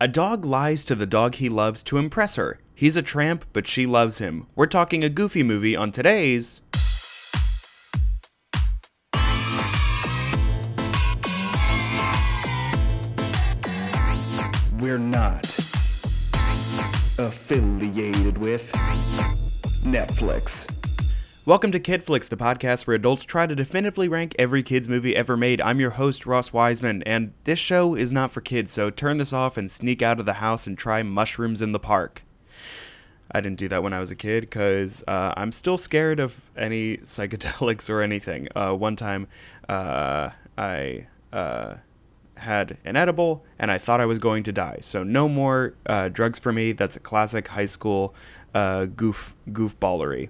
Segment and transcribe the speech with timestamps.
[0.00, 2.60] A dog lies to the dog he loves to impress her.
[2.72, 4.46] He's a tramp, but she loves him.
[4.54, 6.60] We're talking a goofy movie on today's.
[14.78, 15.46] We're not
[17.18, 18.70] affiliated with
[19.84, 20.77] Netflix.
[21.48, 25.34] Welcome to Kidflix, the podcast where adults try to definitively rank every kids movie ever
[25.34, 25.62] made.
[25.62, 29.32] I'm your host, Ross Wiseman, and this show is not for kids, so turn this
[29.32, 32.22] off and sneak out of the house and try mushrooms in the park.
[33.32, 36.38] I didn't do that when I was a kid because uh, I'm still scared of
[36.54, 38.48] any psychedelics or anything.
[38.54, 39.26] Uh, one time,
[39.70, 41.76] uh, I uh,
[42.36, 44.80] had an edible and I thought I was going to die.
[44.82, 46.72] So no more uh, drugs for me.
[46.72, 48.14] That's a classic high school
[48.54, 50.28] uh, goof goofballery.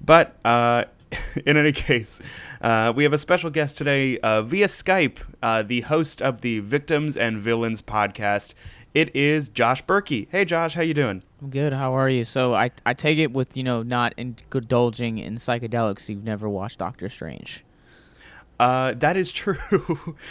[0.00, 0.84] But uh,
[1.46, 2.20] in any case,
[2.60, 6.60] uh, we have a special guest today uh, via Skype, uh, the host of the
[6.60, 8.54] Victims and Villains podcast.
[8.94, 10.28] It is Josh Berkey.
[10.30, 11.22] Hey, Josh, how you doing?
[11.42, 11.72] I'm good.
[11.72, 12.24] How are you?
[12.24, 16.08] So I I take it with you know not indulging in psychedelics.
[16.08, 17.64] You've never watched Doctor Strange.
[18.58, 20.16] Uh, that is true.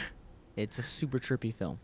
[0.58, 1.78] It's a super trippy film.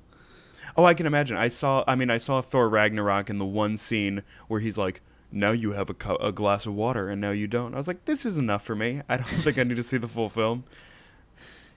[0.76, 1.38] oh, I can imagine.
[1.38, 1.84] I saw.
[1.88, 5.02] I mean, I saw Thor Ragnarok in the one scene where he's like,
[5.34, 7.88] "Now you have a, cu- a glass of water, and now you don't." I was
[7.88, 9.02] like, "This is enough for me.
[9.10, 10.64] I don't think I need to see the full film."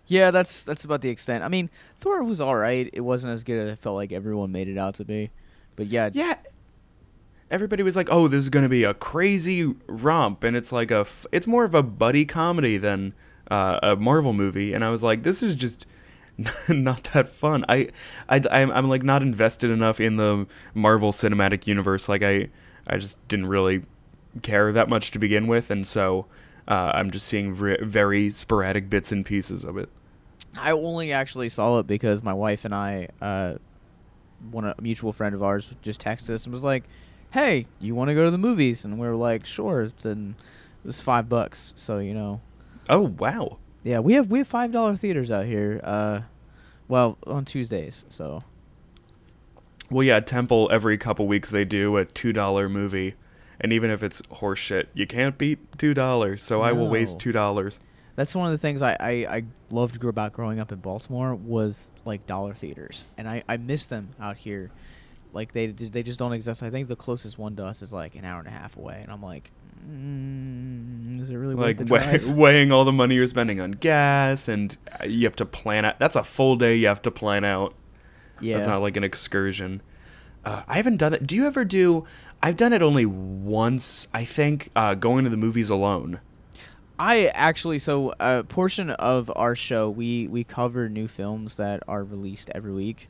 [0.07, 1.43] Yeah, that's that's about the extent.
[1.43, 1.69] I mean,
[1.99, 2.89] Thor was all right.
[2.93, 5.31] It wasn't as good as I felt like everyone made it out to be.
[5.75, 6.35] But yeah, Yeah.
[7.51, 10.91] Everybody was like, "Oh, this is going to be a crazy romp," and it's like
[10.91, 13.15] a, f- it's more of a buddy comedy than
[13.51, 14.73] uh, a Marvel movie.
[14.73, 15.87] And I was like, "This is just
[16.69, 17.89] not that fun." I,
[18.29, 22.09] I, I'm, I'm like not invested enough in the Marvel Cinematic Universe.
[22.09, 22.49] Like I,
[22.87, 23.83] I just didn't really
[24.43, 26.27] care that much to begin with, and so
[26.69, 29.89] uh, I'm just seeing re- very sporadic bits and pieces of it.
[30.57, 33.55] I only actually saw it because my wife and I, uh,
[34.51, 36.85] one a mutual friend of ours, just texted us and was like,
[37.31, 40.35] "Hey, you want to go to the movies?" And we were like, "Sure." And
[40.85, 41.73] it was five bucks.
[41.77, 42.41] So you know,
[42.89, 43.59] Oh wow!
[43.83, 45.81] yeah, we have we have five dollar theaters out here.
[45.83, 46.21] Uh,
[46.89, 48.05] well, on Tuesdays.
[48.09, 48.45] So
[49.91, 53.15] Well, yeah, Temple every couple weeks they do a two dollar movie,
[53.61, 56.43] and even if it's horseshit, you can't beat two dollars.
[56.43, 57.79] So I will waste two dollars.
[58.17, 61.91] that's one of the things I, I, I loved about growing up in Baltimore was
[62.05, 64.71] like dollar theaters, and I, I miss them out here.
[65.33, 66.63] Like they they just don't exist.
[66.63, 69.01] I think the closest one to us is like an hour and a half away,
[69.03, 69.51] and I'm like,
[69.87, 72.29] mm, is it really Like worth the weigh, drive?
[72.37, 75.99] weighing all the money you're spending on gas, and uh, you have to plan out.
[75.99, 77.75] That's a full day you have to plan out.
[78.41, 79.83] Yeah, That's not like an excursion.
[80.45, 81.27] Uh, I haven't done it.
[81.27, 82.05] Do you ever do?
[82.43, 84.09] I've done it only once.
[84.15, 86.21] I think uh, going to the movies alone.
[86.99, 92.03] I actually so a portion of our show we we cover new films that are
[92.05, 93.09] released every week,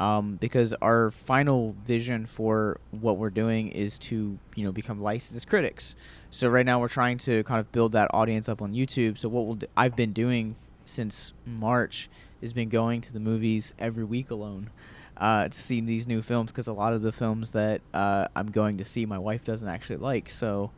[0.00, 5.46] um, because our final vision for what we're doing is to you know become licensed
[5.48, 5.96] critics.
[6.30, 9.18] So right now we're trying to kind of build that audience up on YouTube.
[9.18, 12.08] So what we'll do, I've been doing since March
[12.40, 14.70] has been going to the movies every week alone.
[15.18, 18.50] Uh, to see these new films because a lot of the films that uh, I'm
[18.50, 20.72] going to see my wife doesn't actually like so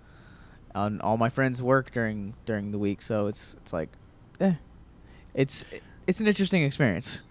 [0.75, 3.89] on all my friends work during during the week, so it's it's like,
[4.41, 4.55] eh,
[5.35, 5.65] it's
[6.07, 7.23] it's an interesting experience.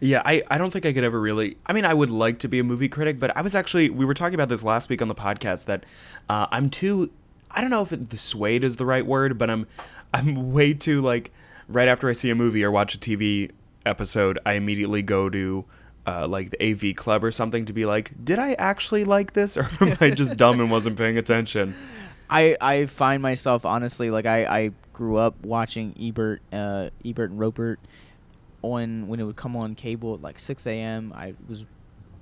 [0.00, 1.56] Yeah, I, I don't think I could ever really.
[1.66, 4.04] I mean, I would like to be a movie critic, but I was actually we
[4.04, 5.84] were talking about this last week on the podcast that
[6.28, 7.10] uh, I'm too.
[7.50, 9.66] I don't know if the swayed is the right word, but I'm
[10.12, 11.32] I'm way too like
[11.68, 13.50] right after I see a movie or watch a TV
[13.86, 15.64] episode, I immediately go to.
[16.06, 19.56] Uh, like the AV Club or something to be like, did I actually like this,
[19.58, 21.74] or am I just dumb and wasn't paying attention?
[22.30, 27.38] I I find myself honestly like I I grew up watching Ebert uh Ebert and
[27.38, 27.78] Roeper
[28.62, 31.12] on when it would come on cable at like 6 a.m.
[31.14, 31.64] I was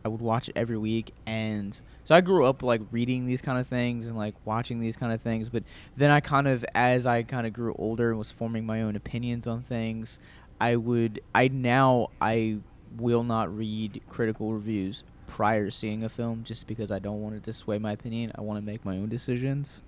[0.04, 3.58] I would watch it every week and so I grew up like reading these kind
[3.58, 5.64] of things and like watching these kind of things but
[5.96, 8.94] then I kind of as I kind of grew older and was forming my own
[8.94, 10.20] opinions on things
[10.60, 12.58] I would I now I
[12.96, 17.34] will not read critical reviews prior to seeing a film just because I don't want
[17.36, 19.82] it to sway my opinion I want to make my own decisions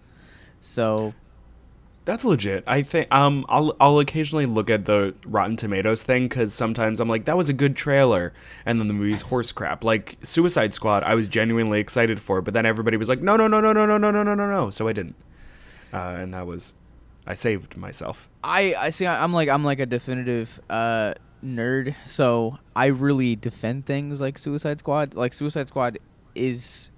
[0.60, 1.14] so
[2.04, 2.64] That's legit.
[2.66, 7.08] I think um I'll I'll occasionally look at the Rotten Tomatoes thing because sometimes I'm
[7.08, 8.32] like that was a good trailer
[8.64, 9.84] and then the movie's horse crap.
[9.84, 13.46] Like Suicide Squad, I was genuinely excited for, but then everybody was like no no
[13.46, 15.16] no no no no no no no no no, so I didn't.
[15.92, 16.72] Uh, and that was
[17.28, 18.28] I saved myself.
[18.42, 19.06] I I see.
[19.06, 21.12] I'm like I'm like a definitive uh,
[21.44, 25.14] nerd, so I really defend things like Suicide Squad.
[25.14, 25.98] Like Suicide Squad
[26.34, 26.90] is.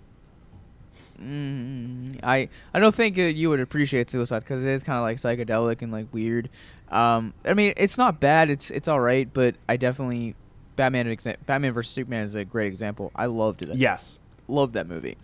[1.20, 5.02] Mm, I I don't think that you would appreciate Suicide because it is kind of
[5.02, 6.48] like psychedelic and like weird.
[6.90, 8.48] Um, I mean, it's not bad.
[8.50, 10.34] It's it's all right, but I definitely
[10.76, 13.10] Batman Batman vs Superman is a great example.
[13.14, 13.76] I loved that.
[13.76, 14.18] Yes.
[14.48, 15.16] loved that movie,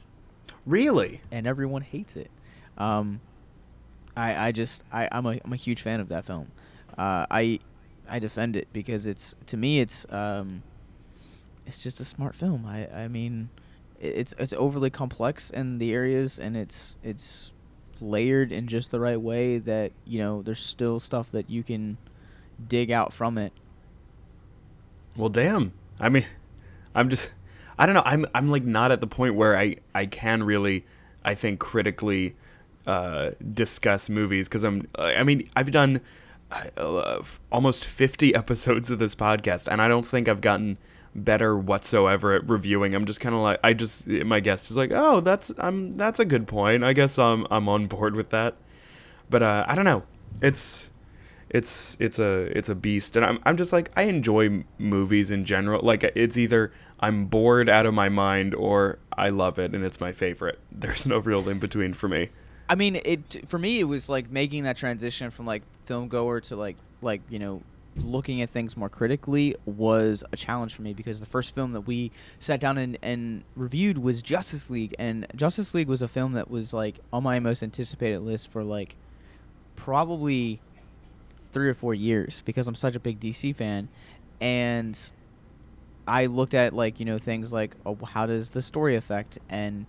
[0.67, 1.21] Really?
[1.33, 2.31] and everyone hates it.
[2.77, 3.21] Um,
[4.17, 6.51] I I just I I'm a I'm a huge fan of that film.
[6.97, 7.61] Uh, I
[8.09, 10.63] I defend it because it's to me it's um
[11.67, 12.65] it's just a smart film.
[12.67, 13.51] I I mean
[14.01, 17.53] it's it's overly complex in the areas and it's it's
[18.01, 21.97] layered in just the right way that you know there's still stuff that you can
[22.69, 23.53] dig out from it.
[25.17, 25.73] Well, damn.
[25.99, 26.27] I mean,
[26.95, 27.31] I'm just,
[27.79, 28.03] I don't know.
[28.05, 30.85] I'm, I'm like not at the point where I, I can really,
[31.25, 32.37] I think critically,
[32.87, 36.01] uh, discuss movies because I'm, I mean, I've done
[36.51, 40.79] uh, almost 50 episodes of this podcast, and I don't think I've gotten
[41.15, 42.95] better whatsoever at reviewing.
[42.95, 46.21] I'm just kind of like, I just, my guest is like, oh, that's, I'm, that's
[46.21, 46.85] a good point.
[46.85, 48.57] I guess I'm, I'm on board with that.
[49.29, 50.05] But uh, I don't know.
[50.43, 50.89] It's
[51.49, 55.45] it's it's a it's a beast and I'm I'm just like I enjoy movies in
[55.45, 59.85] general like it's either I'm bored out of my mind or I love it and
[59.85, 62.31] it's my favorite there's no real in between for me
[62.69, 66.41] I mean, it for me it was like making that transition from like film goer
[66.43, 67.63] to like like you know
[67.99, 71.83] looking at things more critically was a challenge for me because the first film that
[71.83, 76.35] we sat down and, and reviewed was Justice League and Justice League was a film
[76.35, 78.97] that was like on my most anticipated list for like
[79.77, 80.61] probably
[81.53, 83.89] three or four years because I'm such a big DC fan
[84.41, 84.99] and
[86.07, 89.39] I looked at like you know things like oh, how does the story affect?
[89.49, 89.87] And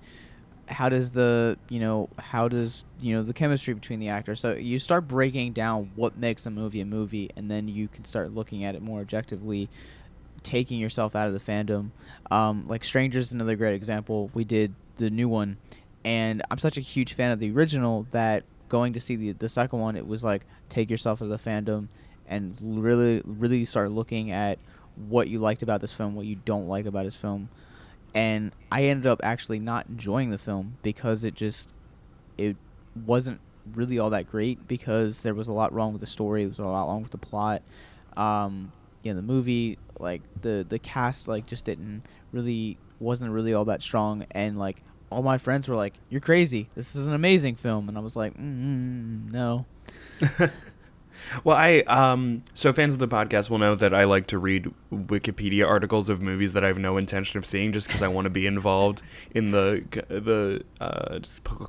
[0.67, 4.39] how does the you know how does you know the chemistry between the actors?
[4.39, 8.05] So you start breaking down what makes a movie a movie and then you can
[8.05, 9.69] start looking at it more objectively
[10.43, 11.91] taking yourself out of the fandom.
[12.31, 14.29] Um, like strangers another great example.
[14.33, 15.57] We did the new one
[16.03, 19.49] and i'm such a huge fan of the original that going to see the, the
[19.49, 21.87] second one it was like take yourself out of the fandom
[22.27, 24.57] and really really start looking at
[25.09, 27.49] what you liked about this film what you don't like about this film
[28.13, 31.73] and I ended up actually not enjoying the film because it just
[32.37, 32.55] it
[33.05, 33.39] wasn't
[33.73, 36.43] really all that great because there was a lot wrong with the story.
[36.43, 37.61] It was a lot wrong with the plot.
[38.15, 38.71] Um,
[39.03, 43.65] you know, the movie like the the cast like just didn't really wasn't really all
[43.65, 46.69] that strong and like all my friends were like, "You're crazy.
[46.75, 49.65] This is an amazing film," and I was like, mm, "No."
[51.43, 54.71] well I um so fans of the podcast will know that I like to read
[54.91, 58.25] Wikipedia articles of movies that I have no intention of seeing just because I want
[58.25, 61.19] to be involved in the the uh,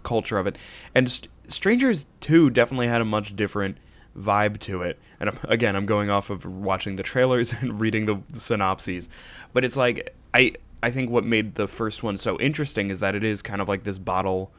[0.03, 0.57] culture of it
[0.95, 3.79] and St- Strangers 2 definitely had a much different
[4.19, 4.99] vibe to it.
[5.21, 9.09] And I'm, again, I'm going off of watching the trailers and reading the synopses,
[9.53, 13.15] but it's like I I think what made the first one so interesting is that
[13.15, 14.53] it is kind of like this bottle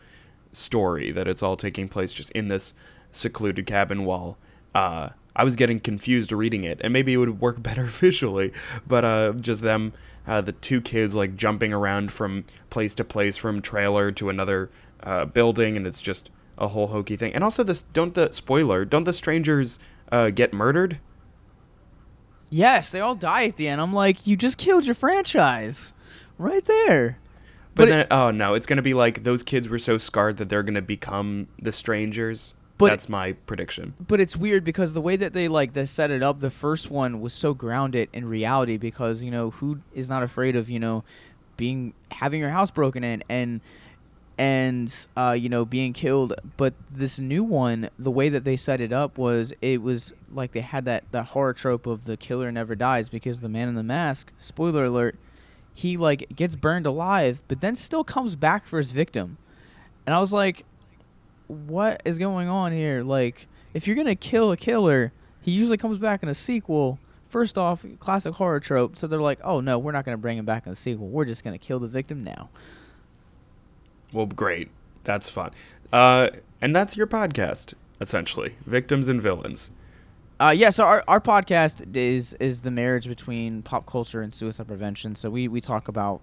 [0.51, 2.73] story that it's all taking place just in this
[3.11, 4.37] secluded cabin while
[4.75, 8.51] uh, I was getting confused reading it, and maybe it would work better visually,
[8.87, 9.93] but uh, just them,
[10.27, 14.69] uh, the two kids like jumping around from place to place, from trailer to another
[15.03, 17.33] uh, building, and it's just a whole hokey thing.
[17.33, 19.79] And also, this don't the spoiler, don't the strangers
[20.11, 20.99] uh, get murdered?
[22.49, 23.79] Yes, they all die at the end.
[23.79, 25.93] I'm like, you just killed your franchise,
[26.37, 27.19] right there.
[27.75, 30.49] But, But it- oh no, it's gonna be like those kids were so scarred that
[30.49, 32.55] they're gonna become the strangers.
[32.79, 33.93] But- That's my prediction.
[34.07, 36.89] but it's weird because the way that they like they set it up the first
[36.89, 40.79] one was so grounded in reality because you know who is not afraid of you
[40.79, 41.03] know
[41.57, 43.59] being having your house broken in and
[44.37, 48.79] and uh, you know being killed but this new one the way that they set
[48.79, 52.49] it up was it was like they had that that horror trope of the killer
[52.51, 55.17] never dies because the man in the mask spoiler alert
[55.73, 59.37] he like gets burned alive but then still comes back for his victim
[60.07, 60.63] and i was like
[61.49, 63.03] what is going on here?
[63.03, 66.99] Like, if you're gonna kill a killer, he usually comes back in a sequel.
[67.27, 68.97] First off, classic horror trope.
[68.97, 71.07] So they're like, oh no, we're not gonna bring him back in a sequel.
[71.07, 72.49] We're just gonna kill the victim now.
[74.13, 74.69] Well, great.
[75.03, 75.51] That's fun.
[75.91, 76.29] Uh,
[76.61, 78.55] and that's your podcast, essentially.
[78.65, 79.71] Victims and villains.
[80.39, 80.69] Uh, yeah.
[80.69, 85.15] So our, our podcast is is the marriage between pop culture and suicide prevention.
[85.15, 86.21] So we we talk about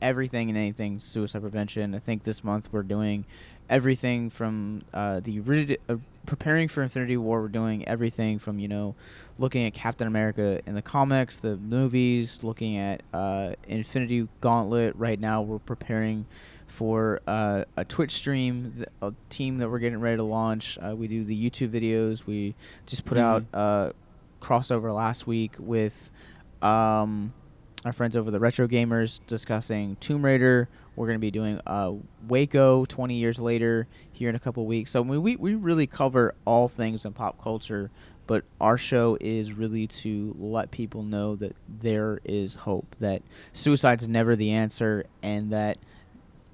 [0.00, 1.94] everything and anything suicide prevention.
[1.94, 3.24] I think this month we're doing
[3.68, 7.42] everything from uh, the rid- uh, preparing for Infinity War.
[7.42, 8.94] We're doing everything from you know
[9.38, 14.94] looking at Captain America in the comics, the movies, looking at uh, Infinity Gauntlet.
[14.96, 16.26] Right now, we're preparing
[16.66, 20.78] for uh, a Twitch stream, a team that we're getting ready to launch.
[20.78, 22.26] Uh, we do the YouTube videos.
[22.26, 22.54] We
[22.86, 23.92] just put out a
[24.40, 26.10] crossover last week with
[26.62, 27.32] um,
[27.84, 30.68] our friends over the Retro Gamers discussing Tomb Raider.
[30.96, 31.92] We're going to be doing uh,
[32.28, 34.90] Waco 20 years later here in a couple weeks.
[34.90, 37.90] So we, we, we really cover all things in pop culture
[38.26, 43.22] but our show is really to let people know that there is hope, that
[43.52, 45.78] suicide's never the answer, and that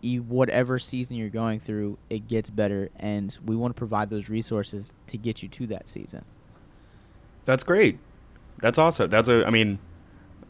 [0.01, 4.29] you, whatever season you're going through, it gets better, and we want to provide those
[4.29, 6.25] resources to get you to that season.
[7.45, 7.99] That's great.
[8.59, 9.11] That's awesome.
[9.11, 9.47] That's a.
[9.47, 9.79] I mean,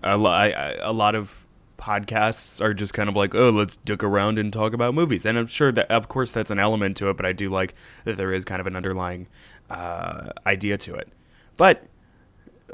[0.02, 1.39] I, I, a lot of
[1.80, 5.38] podcasts are just kind of like, oh, let's dick around and talk about movies, and
[5.38, 7.16] I'm sure that, of course, that's an element to it.
[7.16, 9.26] But I do like that there is kind of an underlying
[9.68, 11.08] uh, idea to it.
[11.56, 11.84] But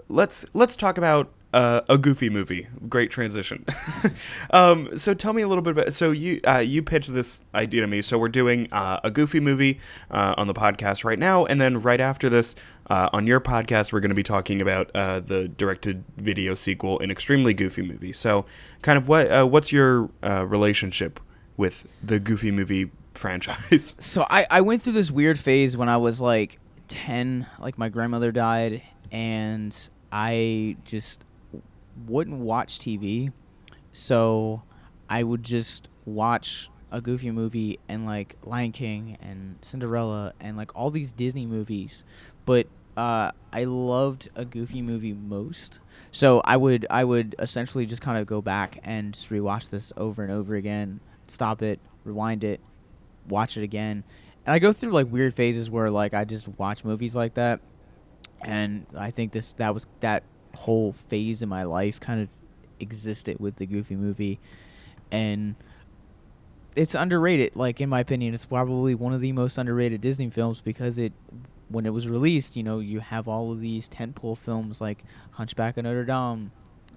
[0.09, 2.69] let's let's talk about uh, a goofy movie.
[2.89, 3.65] Great transition.
[4.51, 5.93] um, so tell me a little bit about.
[5.93, 8.03] So you uh, you pitched this idea to me.
[8.03, 11.81] So we're doing uh, a goofy movie uh, on the podcast right now, and then
[11.81, 12.55] right after this,
[12.89, 17.01] uh, on your podcast, we're going to be talking about uh, the directed video sequel,
[17.01, 18.13] an extremely goofy movie.
[18.13, 18.47] So,
[18.83, 21.19] kind of what uh, what's your uh, relationship
[21.57, 23.95] with the goofy movie franchise?
[24.01, 27.89] So I, I went through this weird phase when I was like 10, like my
[27.89, 29.77] grandmother died, and
[30.13, 31.25] I just
[32.07, 33.33] wouldn't watch TV.
[33.93, 34.63] So
[35.09, 40.75] I would just watch a goofy movie and like Lion King and Cinderella and like
[40.77, 42.05] all these Disney movies.
[42.45, 45.81] But uh, I loved a goofy movie most.
[46.11, 49.93] So I would I would essentially just kind of go back and just rewatch this
[49.97, 52.61] over and over again, stop it, rewind it,
[53.29, 54.05] watch it again.
[54.47, 57.61] And I go through like weird phases where like I just watch movies like that.
[58.43, 60.23] And I think this that was that
[60.55, 62.29] whole phase in my life kind of
[62.81, 64.41] existed with the Goofy movie.
[65.11, 65.55] And
[66.75, 70.61] it's underrated, like in my opinion, it's probably one of the most underrated Disney films
[70.61, 71.13] because it
[71.69, 75.77] when it was released, you know, you have all of these tentpole films like Hunchback
[75.77, 76.53] of Notre Dame,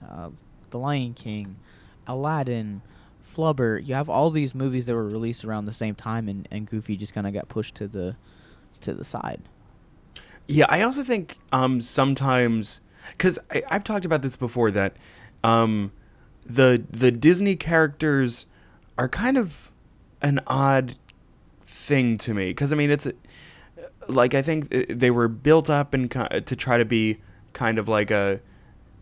[0.08, 0.30] uh,
[0.70, 1.58] The Lion King,
[2.08, 2.82] Aladdin,
[3.36, 3.86] Flubber.
[3.86, 6.98] You have all these movies that were released around the same time, and, and Goofy
[6.98, 8.16] just kind of got pushed to the
[8.82, 9.42] to the side.
[10.48, 14.96] Yeah, I also think um, sometimes because I've talked about this before that
[15.44, 15.92] um,
[16.46, 18.46] the the Disney characters
[18.98, 19.72] are kind of
[20.22, 20.96] an odd
[21.62, 23.08] thing to me because I mean it's
[24.10, 27.20] like I think they were built up and to try to be
[27.54, 28.40] kind of like a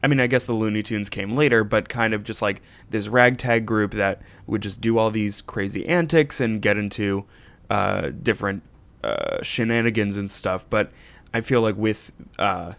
[0.04, 3.08] I mean I guess the Looney Tunes came later but kind of just like this
[3.08, 7.26] ragtag group that would just do all these crazy antics and get into
[7.70, 8.64] uh, different
[9.04, 10.92] uh, shenanigans and stuff but
[11.34, 12.74] I feel like with uh,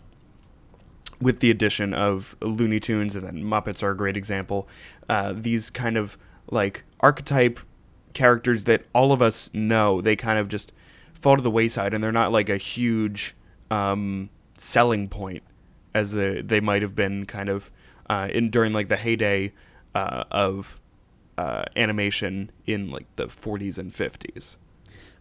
[1.21, 4.69] with the addition of Looney Tunes and then Muppets are a great example.
[5.09, 6.17] Uh, these kind of
[6.51, 7.59] like archetype
[8.15, 10.73] characters that all of us know, they kind of just
[11.21, 13.35] fall to the wayside and they're not like a huge
[13.71, 15.43] um, selling point
[15.95, 17.71] as the, they might have been kind of
[18.09, 19.53] uh, in during like the heyday
[19.95, 20.79] uh, of
[21.37, 24.57] uh, animation in like the 40s and 50s.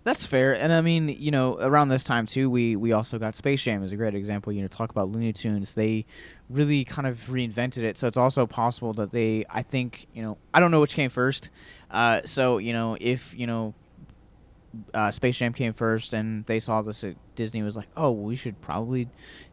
[0.03, 3.35] That's fair, and I mean, you know, around this time too, we we also got
[3.35, 4.53] Space Jam as a great example.
[4.53, 5.75] You know, talk about Looney Tunes.
[5.75, 6.05] They
[6.49, 9.43] really kind of reinvented it, so it's also possible that they.
[9.49, 11.49] I think you know, I don't know which came first.
[11.91, 13.73] Uh, so you know, if you know,
[14.93, 18.35] uh, Space Jam came first, and they saw this at Disney was like, oh, we
[18.35, 19.07] should probably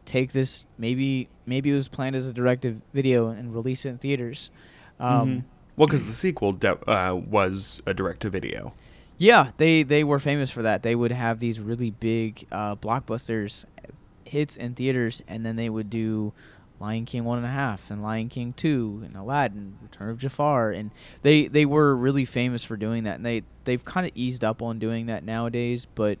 [0.05, 0.65] take this.
[0.77, 4.51] Maybe maybe it was planned as a directive video and release it in theaters.
[4.99, 5.47] Um, mm-hmm.
[5.77, 8.73] Well, because the sequel de- uh, was a direct to video.
[9.17, 10.83] Yeah, they they were famous for that.
[10.83, 13.65] They would have these really big uh, blockbusters
[14.25, 16.33] hits in theaters, and then they would do
[16.85, 20.69] Lion King one and a half, and Lion King two, and Aladdin, Return of Jafar,
[20.69, 20.91] and
[21.23, 23.15] they they were really famous for doing that.
[23.15, 26.19] And they they've kind of eased up on doing that nowadays, but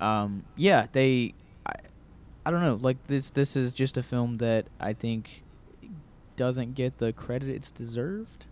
[0.00, 1.34] um, yeah, they
[1.66, 1.72] I,
[2.46, 2.78] I don't know.
[2.80, 5.42] Like this this is just a film that I think
[6.36, 8.46] doesn't get the credit it's deserved,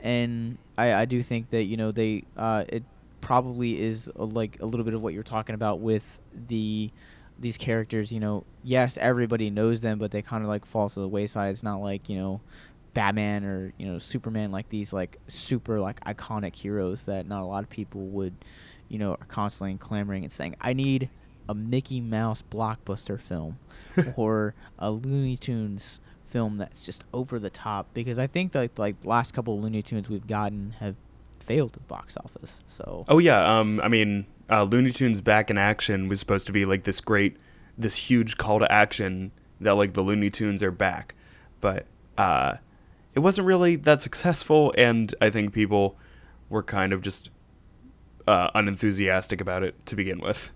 [0.00, 2.82] and I I do think that you know they uh it
[3.20, 6.90] probably is a, like a little bit of what you're talking about with the
[7.38, 8.12] these characters.
[8.12, 11.50] You know, yes, everybody knows them, but they kind of like fall to the wayside.
[11.50, 12.40] It's not like you know
[12.94, 17.46] Batman or you know Superman like these like super like iconic heroes that not a
[17.46, 18.34] lot of people would
[18.88, 21.08] you know are constantly clamoring and saying I need
[21.48, 23.58] a Mickey Mouse blockbuster film
[24.16, 28.96] or a Looney Tunes film that's just over the top because I think that like
[29.04, 30.96] last couple Looney Tunes we've gotten have
[31.44, 32.62] failed at the box office.
[32.66, 33.04] So.
[33.08, 36.64] Oh yeah, um, I mean, uh, Looney Tunes Back in Action was supposed to be
[36.64, 37.36] like this great,
[37.76, 41.14] this huge call to action that like the Looney Tunes are back,
[41.60, 41.86] but
[42.18, 42.54] uh,
[43.14, 45.96] it wasn't really that successful, and I think people
[46.48, 47.30] were kind of just
[48.26, 50.50] uh, unenthusiastic about it to begin with.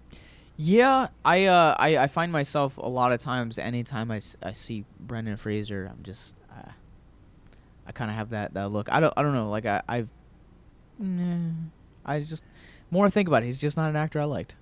[0.57, 4.85] Yeah, I, uh, I I find myself a lot of times anytime I, I see
[4.99, 6.73] Brendan Fraser, I'm just uh,
[7.87, 8.91] I kind of have that, that look.
[8.91, 9.51] I don't I don't know.
[9.51, 10.09] Like I I've
[10.99, 11.53] nah,
[12.05, 12.43] I just
[12.91, 13.47] more I think about it.
[13.47, 14.57] He's just not an actor I liked.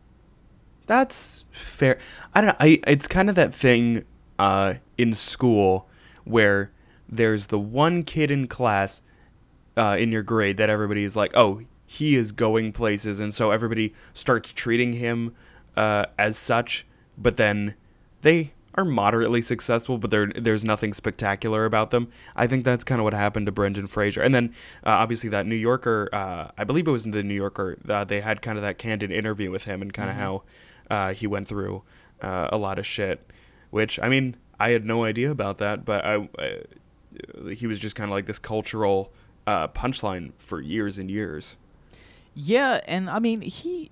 [0.87, 1.99] That's fair.
[2.35, 2.57] I don't know.
[2.61, 4.05] I it's kind of that thing
[4.39, 5.89] uh, in school
[6.25, 6.71] where
[7.09, 9.03] there's the one kid in class
[9.77, 13.51] uh, in your grade that everybody is like, oh, he is going places, and so
[13.51, 15.35] everybody starts treating him
[15.77, 16.87] uh, as such.
[17.19, 17.75] But then
[18.23, 22.09] they are moderately successful, but there there's nothing spectacular about them.
[22.35, 24.21] I think that's kind of what happened to Brendan Fraser.
[24.21, 24.55] And then
[24.85, 28.05] uh, obviously that New Yorker, uh, I believe it was in the New Yorker, uh,
[28.05, 30.43] they had kind of that candid interview with him and kind of how
[30.91, 31.83] uh, he went through
[32.21, 33.31] uh, a lot of shit.
[33.71, 36.63] Which I mean, I had no idea about that, but I, I
[37.53, 39.13] he was just kind of like this cultural
[39.47, 41.57] uh, punchline for years and years.
[42.35, 43.91] Yeah, and I mean he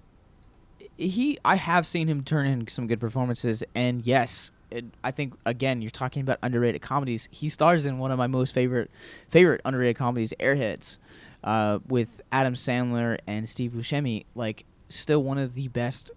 [0.97, 5.35] he I have seen him turn in some good performances and yes, it, I think
[5.47, 7.29] again you're talking about underrated comedies.
[7.31, 8.91] He stars in one of my most favorite
[9.29, 10.99] favorite underrated comedies, Airheads,
[11.43, 14.25] uh, with Adam Sandler and Steve Buscemi.
[14.35, 16.11] Like still one of the best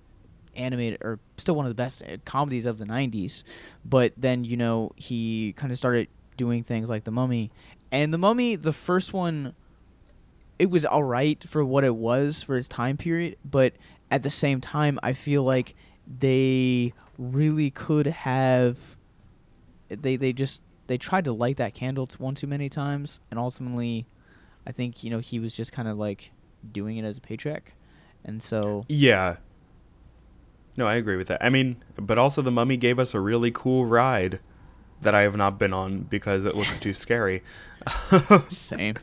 [0.56, 3.44] animated or still one of the best uh, comedies of the 90s.
[3.86, 7.52] But then you know he kind of started doing things like The Mummy,
[7.92, 9.56] and The Mummy, the first one
[10.60, 13.74] it was all right for what it was for its time period, but
[14.10, 15.76] at the same time, I feel like
[16.08, 18.78] they really could have.
[19.90, 24.06] They they just they tried to light that candle one too many times, and ultimately,
[24.66, 26.32] I think you know he was just kind of like
[26.72, 27.74] doing it as a paycheck,
[28.24, 29.38] and so Yeah.
[30.76, 31.44] No, I agree with that.
[31.44, 34.40] I mean, but also the Mummy gave us a really cool ride
[35.02, 37.42] that I have not been on because it looks too scary.
[38.50, 38.96] same.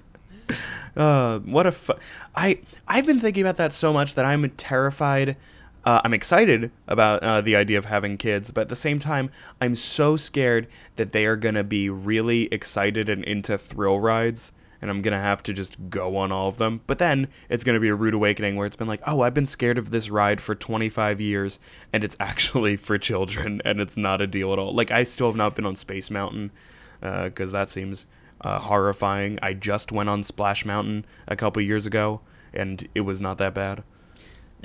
[0.97, 1.95] Uh, what a fu-
[2.37, 5.37] I I've been thinking about that so much that I'm terrified.
[5.85, 9.31] Uh, I'm excited about uh, the idea of having kids, but at the same time,
[9.61, 14.91] I'm so scared that they are gonna be really excited and into thrill rides, and
[14.91, 16.81] I'm gonna have to just go on all of them.
[16.87, 19.45] But then it's gonna be a rude awakening where it's been like, oh, I've been
[19.45, 21.59] scared of this ride for 25 years,
[21.93, 24.75] and it's actually for children, and it's not a deal at all.
[24.75, 26.51] Like I still have not been on Space Mountain,
[27.01, 28.07] because that seems
[28.41, 29.39] uh, horrifying.
[29.43, 32.23] I just went on Splash Mountain a couple years ago,
[32.55, 33.85] and it was not that bad.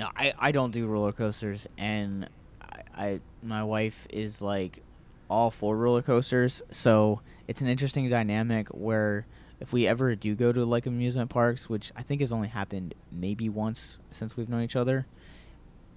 [0.00, 2.26] No, I, I don't do roller coasters, and
[2.62, 4.82] I, I my wife is like
[5.28, 9.26] all for roller coasters, so it's an interesting dynamic where
[9.60, 12.94] if we ever do go to like amusement parks, which I think has only happened
[13.12, 15.06] maybe once since we've known each other,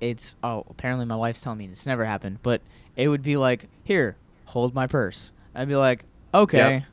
[0.02, 2.62] it's oh apparently my wife's telling me it's never happened, but
[2.98, 5.32] it would be like here hold my purse.
[5.56, 6.58] I'd be like okay.
[6.58, 6.84] Yep.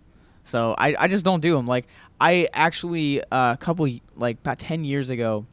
[0.45, 1.67] So I, I just don't do them.
[1.67, 1.89] Like
[2.21, 5.47] I actually uh, a couple like about ten years ago,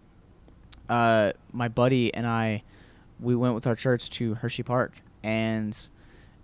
[0.90, 2.64] uh, my buddy and I,
[3.20, 5.78] we went with our church to Hershey Park, and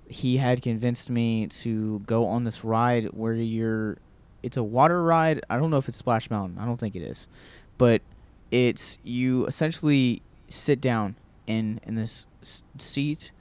[0.08, 3.98] he had convinced me to go on this ride where you're.
[4.42, 5.42] It's a water ride.
[5.50, 6.58] I don't know if it's Splash Mountain.
[6.60, 7.28] I don't think it is,
[7.78, 8.02] but
[8.52, 11.16] it's you essentially sit down
[11.48, 13.32] in in this s- seat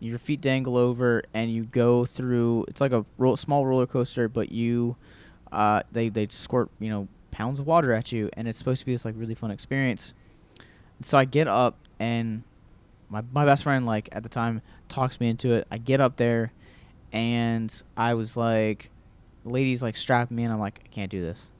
[0.00, 4.28] your feet dangle over and you go through it's like a ro- small roller coaster
[4.28, 4.96] but you
[5.52, 8.86] uh, they they squirt you know pounds of water at you and it's supposed to
[8.86, 10.12] be this like really fun experience
[11.04, 12.42] so i get up and
[13.12, 15.66] my, my best friend like at the time talks me into it.
[15.70, 16.52] I get up there
[17.12, 18.90] and i was like
[19.44, 21.50] the lady's like strapping me and i'm like i can't do this.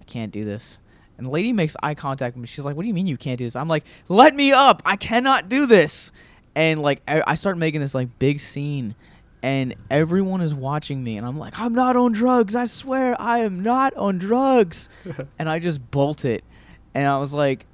[0.00, 0.80] I can't do this.
[1.16, 2.46] And the lady makes eye contact with me.
[2.46, 3.56] She's like what do you mean you can't do this?
[3.56, 4.82] I'm like let me up.
[4.84, 6.12] I cannot do this.
[6.54, 8.94] And like I, I start making this like big scene
[9.42, 12.54] and everyone is watching me and i'm like i'm not on drugs.
[12.54, 14.90] I swear i am not on drugs.
[15.38, 16.44] And i just bolt it.
[16.94, 17.66] And i was like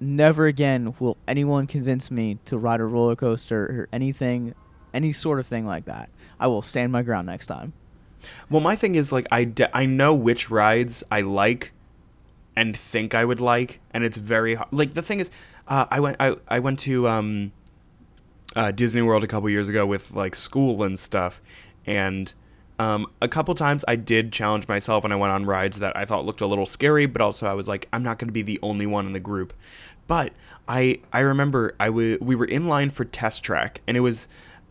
[0.00, 4.54] never again will anyone convince me to ride a roller coaster or anything
[4.92, 7.72] any sort of thing like that i will stand my ground next time
[8.50, 11.72] Well, my thing is like I, de- I know which rides I like
[12.56, 14.68] and think I would like, and it's very hard.
[14.72, 15.30] Like the thing is,
[15.68, 17.52] uh, I went I, I went to um,
[18.56, 21.40] uh, Disney World a couple years ago with like school and stuff,
[21.84, 22.32] and
[22.78, 26.04] um, a couple times I did challenge myself and I went on rides that I
[26.04, 28.42] thought looked a little scary, but also I was like, I'm not going to be
[28.42, 29.52] the only one in the group.
[30.06, 30.32] But
[30.68, 34.28] I I remember I w- we were in line for test track, and it was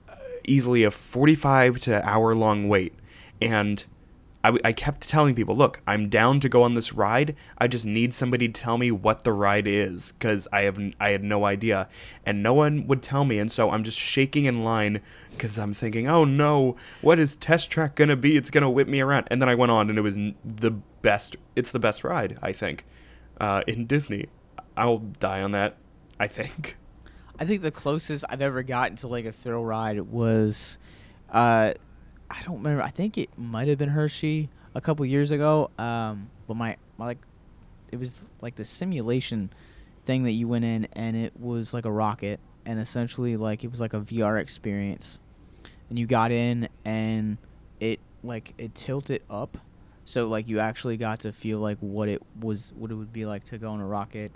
[0.07, 0.15] uh,
[0.45, 2.93] easily a 45 to hour long wait,
[3.41, 3.83] and
[4.45, 7.35] I, I kept telling people, look, I'm down to go on this ride.
[7.57, 11.09] I just need somebody to tell me what the ride is because I have I
[11.09, 11.89] had no idea,
[12.27, 15.73] and no one would tell me, and so I'm just shaking in line because I'm
[15.73, 18.37] thinking, oh no, what is Test Track gonna be?
[18.37, 21.37] It's gonna whip me around, and then I went on, and it was the best.
[21.55, 22.85] It's the best ride, I think,
[23.41, 24.27] uh, in Disney.
[24.77, 25.77] I'll die on that.
[26.19, 26.77] I think.
[27.39, 30.77] I think the closest I've ever gotten to like a thrill ride was,
[31.31, 31.73] uh,
[32.29, 32.81] I don't remember.
[32.81, 35.71] I think it might have been Hershey a couple years ago.
[35.77, 37.19] Um, but my, my like,
[37.91, 39.51] it was like the simulation
[40.05, 43.71] thing that you went in, and it was like a rocket, and essentially like it
[43.71, 45.19] was like a VR experience,
[45.89, 47.37] and you got in and
[47.79, 49.57] it like it tilted up,
[50.03, 53.25] so like you actually got to feel like what it was what it would be
[53.25, 54.31] like to go on a rocket,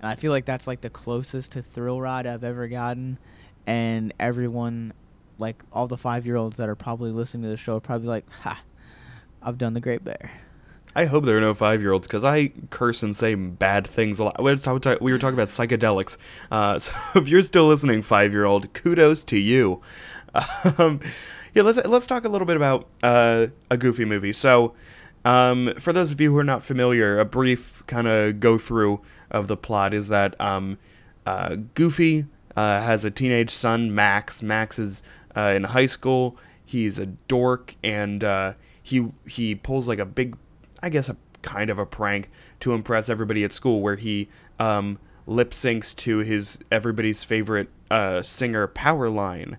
[0.00, 3.18] and I feel like that's like the closest to thrill ride I've ever gotten,
[3.66, 4.92] and everyone,
[5.40, 8.08] like all the five year olds that are probably listening to the show are probably
[8.08, 8.60] like, ha,
[9.42, 10.30] I've done the Great Bear.
[10.94, 14.18] I hope there are no five year olds because I curse and say bad things
[14.18, 14.42] a lot.
[14.42, 16.16] We were talking, about psychedelics.
[16.50, 19.80] Uh, so if you're still listening, five year old, kudos to you.
[20.78, 21.00] Um,
[21.54, 24.32] yeah, let's let's talk a little bit about uh, a Goofy movie.
[24.32, 24.74] So,
[25.24, 29.00] um, for those of you who are not familiar, a brief kind of go through
[29.30, 30.78] of the plot is that um,
[31.26, 32.26] uh, Goofy
[32.56, 34.42] uh, has a teenage son, Max.
[34.42, 35.02] Max is
[35.36, 36.36] uh, in high school.
[36.64, 40.36] He's a dork, and uh, he he pulls like a big
[40.82, 44.98] I guess a kind of a prank to impress everybody at school where he um,
[45.26, 49.56] lip syncs to his everybody's favorite uh, singer Powerline,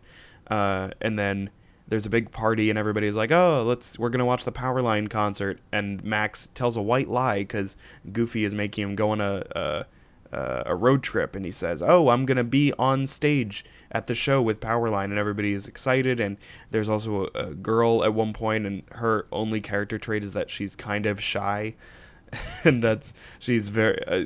[0.49, 1.49] uh, and then
[1.88, 5.60] there's a big party and everybody's like, oh, let's we're gonna watch the Powerline concert,
[5.71, 7.75] and Max tells a white lie because
[8.12, 9.86] Goofy is making him go on a, a
[10.32, 14.15] uh, a road trip and he says, "Oh, I'm gonna be on stage at the
[14.15, 16.20] show with Powerline," and everybody is excited.
[16.20, 16.38] And
[16.72, 20.50] there's also a, a girl at one point, and her only character trait is that
[20.50, 21.76] she's kind of shy,
[22.63, 24.04] and that's she's very.
[24.08, 24.26] Uh,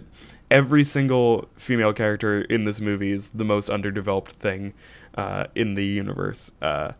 [0.51, 4.73] every single female character in this movie is the most underdeveloped thing
[5.15, 6.51] uh, in the universe.
[6.61, 6.91] Uh,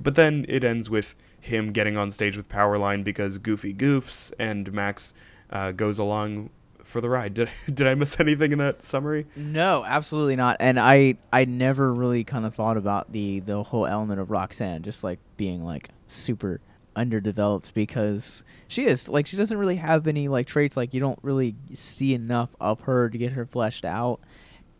[0.00, 4.72] but then it ends with him getting on stage with Powerline because Goofy goofs, and
[4.72, 5.14] Max
[5.50, 6.50] uh, goes along
[6.88, 7.34] for the ride.
[7.34, 9.26] Did did I miss anything in that summary?
[9.36, 10.56] No, absolutely not.
[10.60, 14.82] And I I never really kind of thought about the the whole element of Roxanne
[14.82, 16.60] just like being like super
[16.96, 21.18] underdeveloped because she is like she doesn't really have any like traits like you don't
[21.22, 24.20] really see enough of her to get her fleshed out.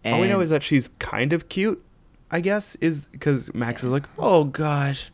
[0.02, 1.84] And All we know is that she's kind of cute,
[2.30, 5.10] I guess, is because Max is like, oh gosh.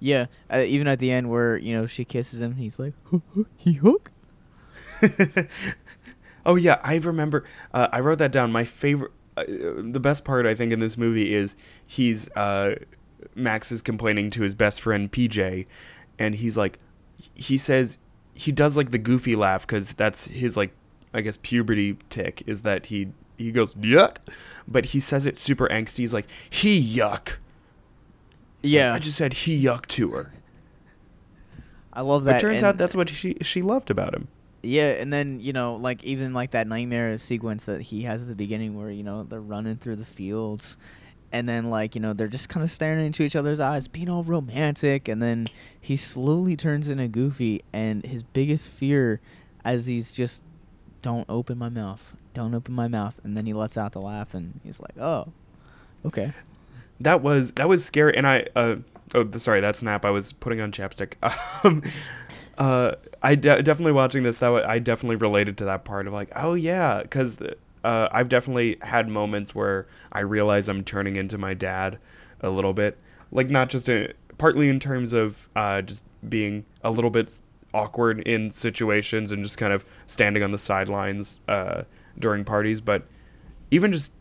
[0.00, 2.92] Yeah, uh, even at the end where you know she kisses him, he's like,
[3.56, 4.10] he hook.
[6.46, 7.44] oh yeah, I remember.
[7.72, 8.52] Uh, I wrote that down.
[8.52, 12.76] My favorite, uh, the best part I think in this movie is he's uh,
[13.34, 15.66] Max is complaining to his best friend PJ,
[16.18, 16.78] and he's like,
[17.34, 17.98] he says
[18.34, 20.72] he does like the goofy laugh because that's his like
[21.12, 24.18] I guess puberty tick is that he he goes yuck,
[24.66, 25.98] but he says it super angsty.
[25.98, 27.36] He's like he yuck.
[28.62, 30.32] Yeah, like, I just said he yuck to her.
[31.92, 32.38] I love that.
[32.38, 34.28] It turns out that's what she she loved about him.
[34.64, 38.28] Yeah, and then you know, like even like that nightmare sequence that he has at
[38.28, 40.76] the beginning, where you know they're running through the fields,
[41.32, 44.08] and then like you know they're just kind of staring into each other's eyes, being
[44.08, 45.48] all romantic, and then
[45.80, 49.20] he slowly turns into Goofy, and his biggest fear,
[49.64, 50.42] as he's just,
[51.02, 54.32] don't open my mouth, don't open my mouth, and then he lets out the laugh,
[54.32, 55.32] and he's like, oh,
[56.04, 56.32] okay.
[57.00, 58.76] That was that was scary, and I uh
[59.14, 61.14] oh sorry that snap I was putting on chapstick.
[61.64, 61.82] Um,
[62.58, 64.38] uh, I de- definitely watching this.
[64.38, 67.38] That I definitely related to that part of like, oh yeah, because
[67.84, 71.98] uh, I've definitely had moments where I realize I'm turning into my dad
[72.40, 72.98] a little bit,
[73.30, 77.40] like not just a, partly in terms of uh, just being a little bit
[77.72, 81.82] awkward in situations and just kind of standing on the sidelines uh,
[82.18, 83.06] during parties, but
[83.70, 84.12] even just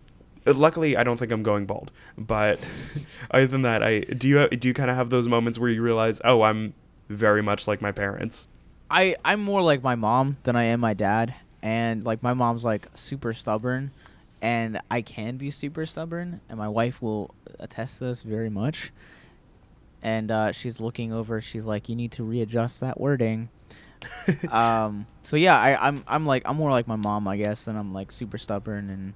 [0.46, 1.92] luckily I don't think I'm going bald.
[2.18, 2.64] But
[3.32, 5.82] other than that, I do you do you kind of have those moments where you
[5.82, 6.74] realize, oh, I'm
[7.10, 8.48] very much like my parents.
[8.90, 12.64] I I'm more like my mom than I am my dad, and like my mom's
[12.64, 13.92] like super stubborn,
[14.42, 18.92] and I can be super stubborn, and my wife will attest to this very much.
[20.02, 21.40] And uh, she's looking over.
[21.40, 23.50] She's like, "You need to readjust that wording."
[24.52, 25.08] um.
[25.24, 27.94] So yeah, I, I'm I'm like I'm more like my mom, I guess, than I'm
[27.94, 29.14] like super stubborn and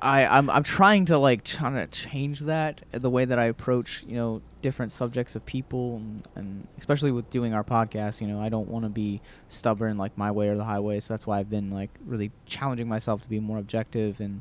[0.00, 4.04] I I'm I'm trying to like trying to change that the way that I approach
[4.06, 8.40] you know different subjects of people and, and especially with doing our podcast you know
[8.40, 11.38] I don't want to be stubborn like my way or the highway so that's why
[11.38, 14.40] I've been like really challenging myself to be more objective and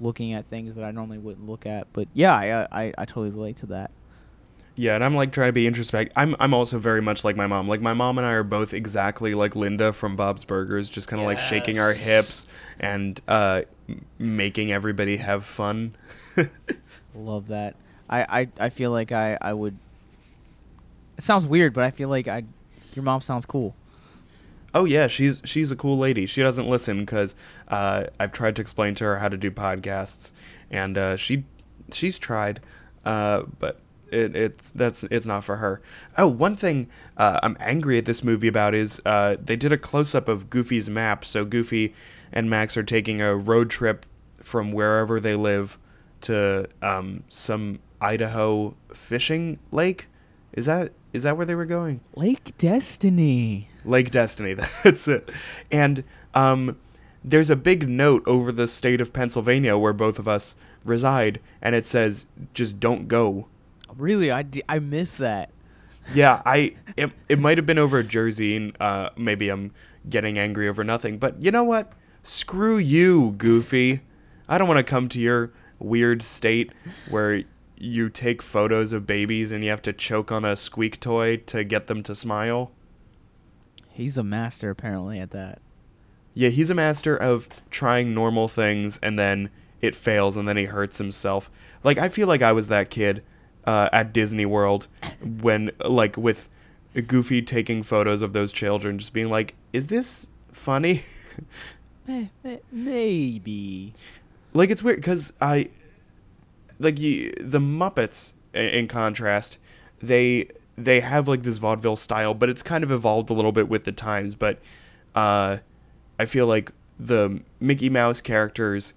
[0.00, 3.30] looking at things that I normally wouldn't look at but yeah I I, I totally
[3.30, 3.90] relate to that
[4.76, 6.14] yeah, and I'm like trying to be introspective.
[6.16, 7.68] I'm I'm also very much like my mom.
[7.68, 11.20] Like my mom and I are both exactly like Linda from Bob's Burgers, just kind
[11.20, 11.36] of yes.
[11.36, 12.46] like shaking our hips
[12.78, 13.62] and uh,
[14.18, 15.96] making everybody have fun.
[17.14, 17.76] Love that.
[18.08, 19.76] I, I I feel like I I would.
[21.16, 22.44] It sounds weird, but I feel like I,
[22.94, 23.74] your mom sounds cool.
[24.74, 26.26] Oh yeah, she's she's a cool lady.
[26.26, 27.34] She doesn't listen because
[27.68, 30.32] uh, I've tried to explain to her how to do podcasts,
[30.70, 31.44] and uh, she
[31.92, 32.60] she's tried,
[33.04, 35.80] uh, but it, it's that's it's not for her.
[36.16, 39.78] Oh, one thing uh, I'm angry at this movie about is uh, they did a
[39.78, 41.24] close up of Goofy's map.
[41.24, 41.94] So Goofy
[42.32, 44.06] and Max are taking a road trip
[44.42, 45.78] from wherever they live
[46.22, 50.06] to um, some Idaho fishing lake.
[50.52, 52.00] Is that is that where they were going?
[52.14, 53.68] Lake Destiny.
[53.84, 54.54] Lake Destiny.
[54.84, 55.28] That's it.
[55.70, 56.76] And um,
[57.24, 61.74] there's a big note over the state of Pennsylvania where both of us reside, and
[61.74, 63.48] it says, "Just don't go."
[63.96, 65.50] Really, I, d- I missed that.
[66.14, 69.72] Yeah, I it, it might have been over Jersey, and uh, maybe I'm
[70.08, 71.18] getting angry over nothing.
[71.18, 71.92] But you know what?
[72.22, 74.00] Screw you, Goofy.
[74.48, 76.72] I don't want to come to your weird state
[77.08, 77.44] where
[77.76, 81.64] you take photos of babies and you have to choke on a squeak toy to
[81.64, 82.72] get them to smile.
[83.88, 85.60] He's a master apparently at that.
[86.34, 90.64] Yeah, he's a master of trying normal things and then it fails and then he
[90.64, 91.50] hurts himself.
[91.82, 93.22] Like I feel like I was that kid
[93.64, 94.86] uh, at Disney World
[95.22, 96.48] when like with
[97.06, 101.02] Goofy taking photos of those children, just being like, "Is this funny?"
[102.72, 103.92] Maybe.
[104.54, 105.70] like it's weird because I
[106.78, 108.32] like you, the Muppets.
[108.52, 109.58] In contrast,
[110.02, 113.68] they they have like this vaudeville style, but it's kind of evolved a little bit
[113.68, 114.34] with the times.
[114.34, 114.58] But
[115.14, 115.58] uh,
[116.18, 118.94] I feel like the Mickey Mouse characters,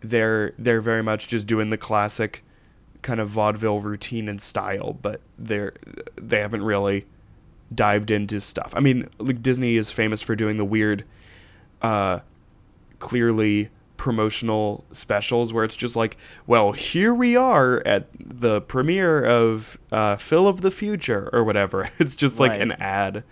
[0.00, 2.42] they're they're very much just doing the classic
[3.02, 5.72] kind of vaudeville routine and style, but they're
[6.16, 7.06] they haven't really
[7.74, 8.72] dived into stuff.
[8.76, 11.04] I mean, like Disney is famous for doing the weird,
[11.82, 12.20] uh,
[12.98, 19.78] clearly promotional specials where it's just like, well, here we are at the premiere of
[19.90, 21.90] uh, Phil of the Future or whatever.
[21.98, 22.60] It's just like Right.
[22.60, 23.24] an ad.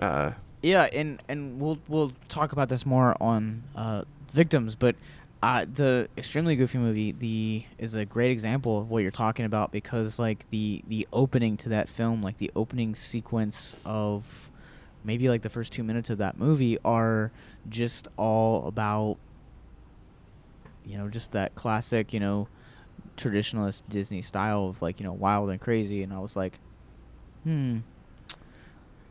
[0.00, 4.96] Uh, Yeah, and and we'll we'll talk about this more on uh, victims, but
[5.42, 9.72] uh, the extremely goofy movie the is a great example of what you're talking about
[9.72, 14.50] because like the the opening to that film, like the opening sequence of
[15.04, 17.32] maybe like the first two minutes of that movie are
[17.68, 19.16] just all about
[20.84, 22.48] you know just that classic you know
[23.16, 26.58] traditionalist Disney style of like you know wild and crazy, and I was like,
[27.44, 27.78] hmm.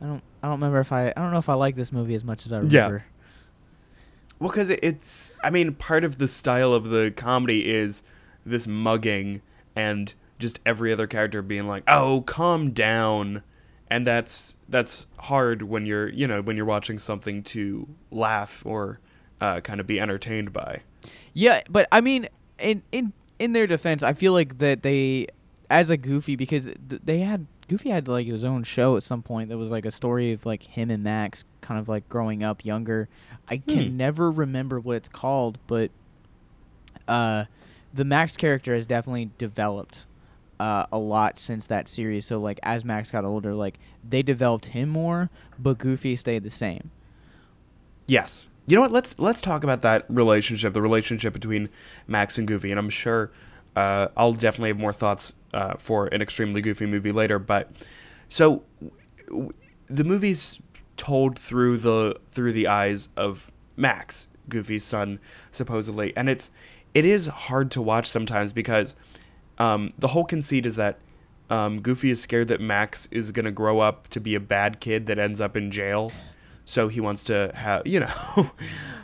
[0.02, 0.24] I don't.
[0.42, 1.10] I don't remember if I.
[1.10, 3.04] I don't know if I like this movie as much as I remember.
[3.06, 3.12] Yeah.
[4.40, 8.02] Well, because it's, I mean, part of the style of the comedy is
[8.44, 9.44] this mugging
[9.76, 13.44] and just every other character being like, "Oh, calm down,"
[13.91, 18.99] and that's that's hard when you're, you know, when you're watching something to laugh or
[19.41, 20.82] uh, kind of be entertained by.
[21.34, 22.27] Yeah, but I mean,
[22.58, 25.27] in in in their defense, I feel like that they,
[25.69, 29.21] as a Goofy, because th- they had Goofy had like his own show at some
[29.21, 32.43] point that was like a story of like him and Max kind of like growing
[32.43, 33.10] up younger.
[33.49, 33.97] I can Hmm.
[33.97, 35.91] never remember what it's called, but
[37.08, 37.45] uh,
[37.93, 40.06] the Max character has definitely developed
[40.62, 42.28] uh, a lot since that series.
[42.28, 46.52] So like as Max got older, like they developed him more, but Goofy stayed the
[46.52, 46.91] same.
[48.06, 48.45] Yes.
[48.67, 48.91] You know what?
[48.91, 51.69] Let's let's talk about that relationship, the relationship between
[52.06, 53.32] Max and Goofy, and I'm sure
[53.76, 57.39] uh, I'll definitely have more thoughts uh, for an extremely goofy movie later.
[57.39, 57.71] But
[58.30, 58.62] so
[59.28, 59.54] w-
[59.89, 60.60] the movie's
[60.95, 65.19] told through the through the eyes of Max, Goofy's son,
[65.50, 66.52] supposedly, and it's
[66.93, 68.95] it is hard to watch sometimes because
[69.62, 71.00] um, the whole conceit is that
[71.50, 75.06] um, Goofy is scared that Max is gonna grow up to be a bad kid
[75.08, 76.12] that ends up in jail.
[76.65, 78.52] So he wants to have, you know,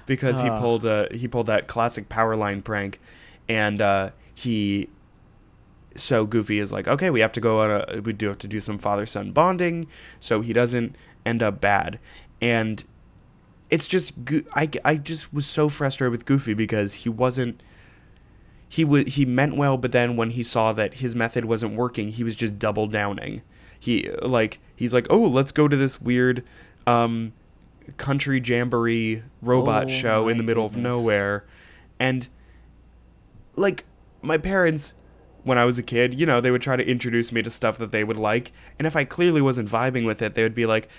[0.06, 0.60] because he Ah.
[0.62, 3.00] pulled uh, he pulled that classic Powerline prank,
[3.50, 4.90] and uh, he.
[5.96, 8.48] So Goofy is like, okay, we have to go on a, we do have to
[8.48, 9.88] do some father son bonding,
[10.20, 12.00] so he doesn't end up bad,
[12.40, 12.84] and
[13.70, 14.14] it's just
[14.56, 17.62] I I just was so frustrated with Goofy because he wasn't
[18.70, 22.10] he would he meant well, but then when he saw that his method wasn't working,
[22.10, 23.42] he was just double downing.
[23.80, 26.44] He like he's like, oh, let's go to this weird
[26.86, 27.34] um,
[27.98, 31.46] country jamboree robot Oh show in the middle of nowhere,
[32.00, 32.28] and
[33.56, 33.86] like
[34.22, 34.94] my parents.
[35.44, 37.78] When I was a kid, you know, they would try to introduce me to stuff
[37.78, 40.66] that they would like, and if I clearly wasn't vibing with it, they would be
[40.66, 40.90] like,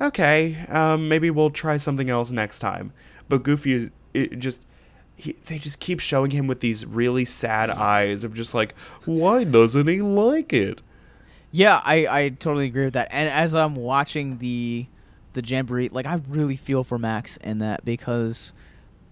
[0.00, 2.92] "Okay, um, maybe we'll try something else next time."
[3.28, 4.64] But Goofy is it just
[5.16, 8.74] he, they just keep showing him with these really sad eyes of just like,
[9.04, 10.82] why doesn't he like it?
[11.50, 13.08] Yeah, I, I totally agree with that.
[13.10, 14.86] And as I'm watching the
[15.32, 18.52] the jamboree, like I really feel for Max in that because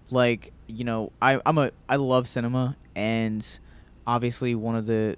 [0.09, 3.45] like, you know, I I'm a I love cinema and
[4.07, 5.15] obviously one of the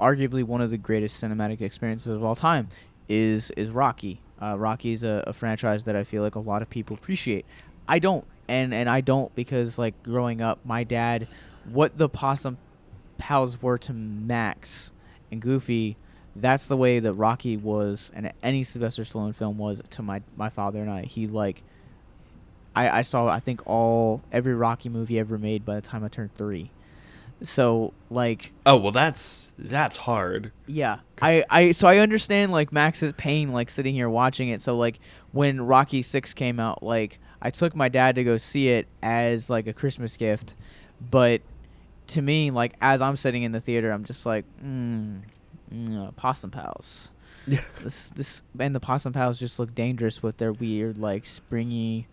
[0.00, 2.68] arguably one of the greatest cinematic experiences of all time
[3.08, 4.20] is is Rocky.
[4.40, 7.46] Uh, Rocky is a, a franchise that I feel like a lot of people appreciate.
[7.88, 11.28] I don't, and and I don't because like growing up, my dad,
[11.64, 12.58] what the possum
[13.18, 14.92] pals were to Max
[15.30, 15.96] and Goofy,
[16.34, 20.48] that's the way that Rocky was, and any Sylvester Stallone film was to my my
[20.48, 21.02] father and I.
[21.02, 21.62] He like
[22.74, 26.08] I, I saw I think all every Rocky movie ever made by the time I
[26.08, 26.70] turned three.
[27.42, 30.52] So like Oh well, that's that's hard.
[30.66, 34.60] yeah, I, I so I understand like Max's pain like sitting here watching it.
[34.60, 35.00] So like
[35.32, 39.50] when Rocky Six came out, like I took my dad to go see it as
[39.50, 40.54] like a Christmas gift,
[41.10, 41.42] but
[42.08, 45.22] to me like as I'm sitting in the theater, I'm just like, mm,
[45.74, 47.10] mm, uh, possum pals.
[47.46, 47.60] Yeah.
[47.82, 52.06] This this and the possum pals just look dangerous with their weird like springy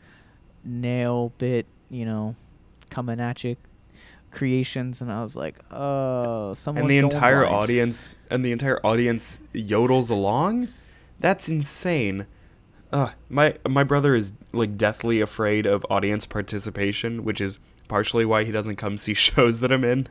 [0.66, 2.36] nail bit, you know,
[2.90, 3.56] coming at you
[4.32, 7.56] creations and I was like, "Oh, someone's and the entire blind.
[7.56, 10.70] audience and the entire audience yodels along.
[11.20, 12.26] That's insane.
[12.92, 18.44] Uh, my my brother is like deathly afraid of audience participation, which is partially why
[18.44, 20.08] he doesn't come see shows that I'm in,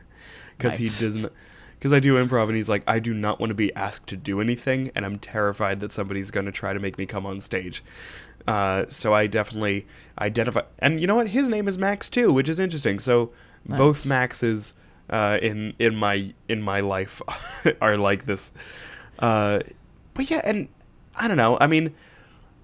[0.57, 0.99] because Nice.
[0.99, 1.33] he doesn't.
[1.77, 4.17] Because I do improv, and he's like, I do not want to be asked to
[4.17, 7.39] do anything, and I'm terrified that somebody's going to try to make me come on
[7.39, 7.81] stage.
[8.45, 9.87] Uh, so I definitely
[10.19, 11.29] identify, and you know what?
[11.29, 12.99] His name is Max too, which is interesting.
[12.99, 13.31] So
[13.65, 14.73] both Maxes
[15.09, 17.21] uh, in in my in my life
[17.81, 18.51] are like this.
[19.19, 19.59] Uh,
[20.13, 20.67] but yeah, and
[21.15, 21.57] I don't know.
[21.61, 21.93] I mean,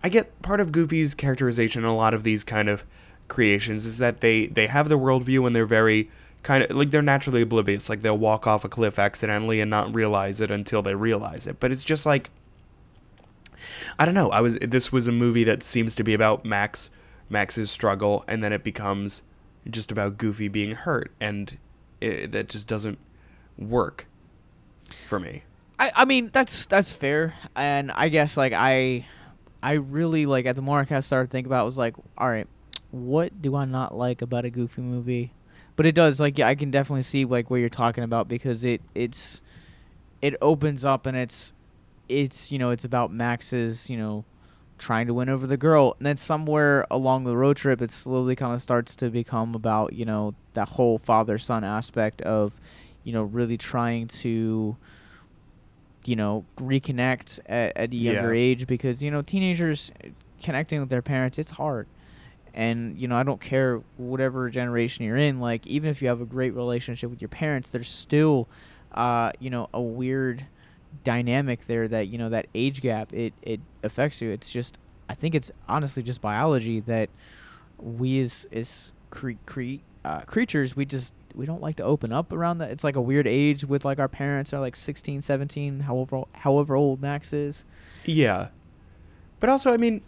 [0.03, 2.83] I get part of Goofy's characterization in a lot of these kind of
[3.27, 6.11] creations is that they they have the worldview and they're very
[6.43, 7.89] kind of like they're naturally oblivious.
[7.89, 11.59] Like they'll walk off a cliff accidentally and not realize it until they realize it.
[11.59, 12.29] But it's just like
[13.97, 14.29] I don't know.
[14.29, 16.89] I was this was a movie that seems to be about Max
[17.29, 19.23] Max's struggle and then it becomes
[19.69, 21.57] just about Goofy being hurt and
[21.99, 22.99] it, that just doesn't
[23.57, 24.07] work
[24.83, 25.43] for me.
[25.79, 29.05] I, I mean that's that's fair, and I guess like I,
[29.61, 32.47] I really like at the more I started thinking about, it, was like, all right,
[32.91, 35.31] what do I not like about a Goofy movie?
[35.75, 38.63] But it does like yeah, I can definitely see like what you're talking about because
[38.63, 39.41] it it's,
[40.21, 41.53] it opens up and it's,
[42.07, 44.23] it's you know it's about Max's you know,
[44.77, 48.35] trying to win over the girl, and then somewhere along the road trip, it slowly
[48.35, 52.53] kind of starts to become about you know that whole father son aspect of,
[53.03, 54.77] you know, really trying to
[56.07, 58.39] you know reconnect at, at a younger Yeah.
[58.41, 59.91] age because you know teenagers
[60.41, 61.87] connecting with their parents it's hard
[62.53, 66.21] and you know i don't care whatever generation you're in like even if you have
[66.21, 68.47] a great relationship with your parents there's still
[68.93, 70.45] uh you know a weird
[71.03, 74.77] dynamic there that you know that age gap it it affects you it's just
[75.09, 77.09] i think it's honestly just biology that
[77.79, 82.31] we as as cre- cre- uh, creatures we just we don't like to open up
[82.31, 85.81] around that it's like a weird age with like our parents are like 16 17
[85.81, 87.63] however however old max is
[88.05, 88.49] Yeah.
[89.39, 90.01] But also, I mean,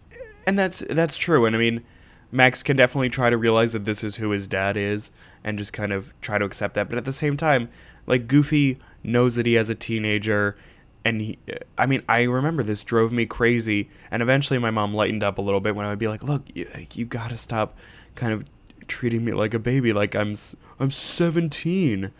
[0.45, 1.45] and that's that's true.
[1.45, 1.83] And I mean,
[2.31, 5.11] Max can definitely try to realize that this is who his dad is
[5.43, 6.89] and just kind of try to accept that.
[6.89, 7.69] But at the same time,
[8.05, 10.57] like Goofy knows that he has a teenager
[11.03, 11.39] and he
[11.77, 15.41] I mean, I remember this drove me crazy and eventually my mom lightened up a
[15.41, 17.77] little bit when I would be like, "Look, you, you got to stop
[18.15, 18.45] kind of
[18.87, 20.33] treating me like a baby like I'm
[20.79, 22.11] I'm 17."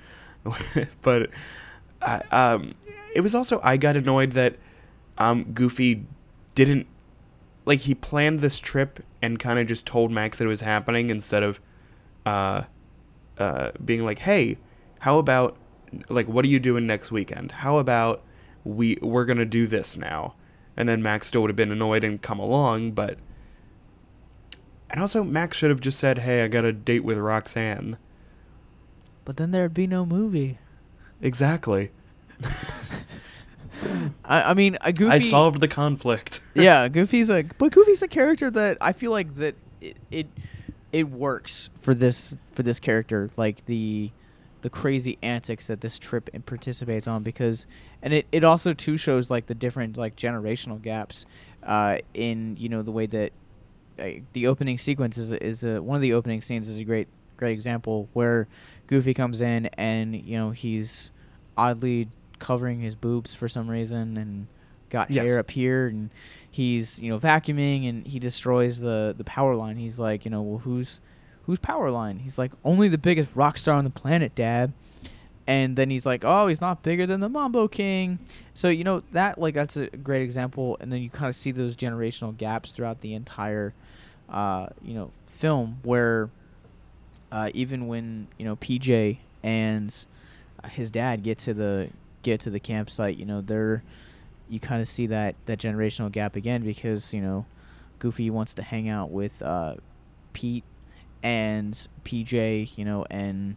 [1.02, 1.30] but
[2.02, 2.74] I, um
[3.14, 4.56] it was also I got annoyed that
[5.18, 6.06] um, Goofy
[6.56, 6.88] didn't
[7.66, 11.10] like he planned this trip and kind of just told Max that it was happening
[11.10, 11.60] instead of
[12.26, 12.64] uh,
[13.38, 14.58] uh, being like, "Hey,
[15.00, 15.58] how about
[16.10, 17.52] like what are you doing next weekend?
[17.52, 18.24] How about
[18.64, 20.36] we we're gonna do this now?"
[20.76, 23.18] And then Max still would have been annoyed and come along, but
[24.90, 27.98] and also Max should have just said, "Hey, I got a date with Roxanne."
[29.28, 30.58] But then there'd be no movie
[31.22, 31.92] Exactly.
[34.24, 36.42] i, I mean a goofy I solved the conflict.
[36.54, 40.28] yeah, Goofy's a but Goofy's a character that I feel like that it, it
[40.92, 44.12] it works for this for this character like the
[44.62, 47.66] the crazy antics that this trip participates on because
[48.02, 51.26] and it, it also too shows like the different like generational gaps
[51.64, 53.32] uh, in you know the way that
[54.00, 57.08] uh, the opening sequence is is a, one of the opening scenes is a great
[57.38, 58.48] great example where
[58.88, 61.12] Goofy comes in and you know he's
[61.58, 62.08] oddly
[62.40, 64.48] covering his boobs for some reason and
[64.90, 65.26] got Yes.
[65.28, 66.10] hair up here and
[66.50, 69.78] he's you know vacuuming and he destroys the the Powerline.
[69.78, 71.02] He's like you know well who's
[71.46, 72.22] who's Powerline?
[72.22, 74.74] He's like only the biggest rock star on the planet dad.
[75.50, 78.20] And then he's like oh he's not bigger than the mambo king.
[78.54, 80.78] So you know that like that's a great example.
[80.80, 83.74] And then you kind of see those generational gaps throughout the entire
[84.30, 86.30] uh you know film where
[87.32, 90.06] uh even when you know pj and
[90.70, 91.90] his dad get to the
[92.24, 93.84] get to the campsite you know they're
[94.50, 97.46] you kind of see that that generational gap again because you know
[98.00, 99.76] Goofy wants to hang out with uh,
[100.34, 100.64] Pete
[101.24, 101.74] and
[102.06, 103.56] PJ, you know, and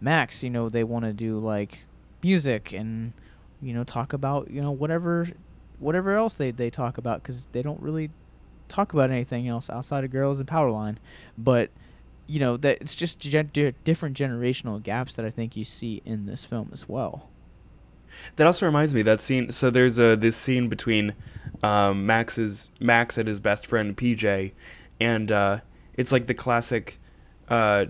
[0.00, 0.42] Max.
[0.42, 1.84] You know, they want to do like
[2.22, 3.12] music and
[3.60, 5.26] you know talk about you know whatever
[5.78, 8.10] whatever else they they talk about because they don't really
[8.68, 10.96] talk about anything else outside of girls and Powerline,
[11.36, 11.70] but
[12.26, 13.50] you know that it's just gen-
[13.84, 17.28] different generational gaps that I think you see in this film as well.
[18.36, 19.50] That also reminds me that scene.
[19.50, 21.14] So there's a this scene between
[21.62, 24.52] um, Max's Max and his best friend PJ,
[25.00, 25.58] and uh,
[25.94, 26.98] it's like the classic.
[27.48, 27.86] Uh,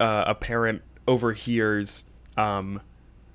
[0.00, 2.04] uh, a parent overhears
[2.36, 2.80] um,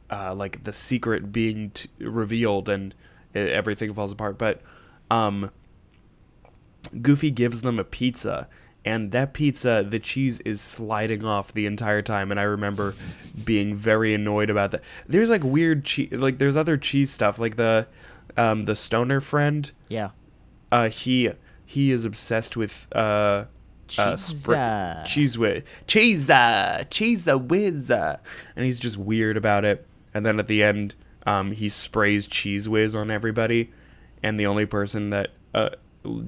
[0.09, 2.93] uh, like the secret being t- revealed and
[3.33, 4.37] everything falls apart.
[4.37, 4.61] But
[5.09, 5.51] um,
[7.01, 8.47] Goofy gives them a pizza,
[8.84, 12.32] and that pizza, the cheese is sliding off the entire time.
[12.32, 12.93] And I remember
[13.45, 14.82] being very annoyed about that.
[15.07, 17.88] There's like weird cheese, like there's other cheese stuff, like the
[18.38, 19.71] um, the stoner friend.
[19.88, 20.09] Yeah.
[20.71, 21.32] Uh, he
[21.65, 23.45] he is obsessed with uh, uh,
[24.15, 26.27] spr- Cheez Whiz, cheese,
[26.89, 28.19] cheese the whiz, and
[28.55, 29.86] he's just weird about it.
[30.13, 33.71] And then at the end, um, he sprays Cheez Whiz on everybody,
[34.23, 35.69] and the only person that uh,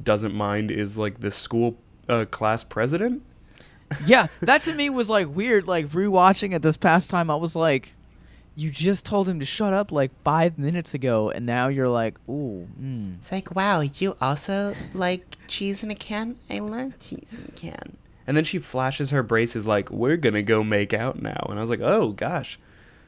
[0.04, 1.78] doesn't mind is like the school
[2.10, 3.22] uh, class president.
[4.06, 5.68] yeah, that to me was like weird.
[5.68, 7.94] Like rewatching it this past time, I was like,
[8.56, 12.16] you just told him to shut up like five minutes ago, and now you're like,
[12.30, 13.18] ooh, mm.
[13.18, 16.36] It's like, wow, you also like cheese in a can?
[16.50, 17.98] I love cheese in a can.
[18.26, 21.46] And then she flashes her braces like, we're gonna go make out now.
[21.50, 22.58] And I was like, oh gosh.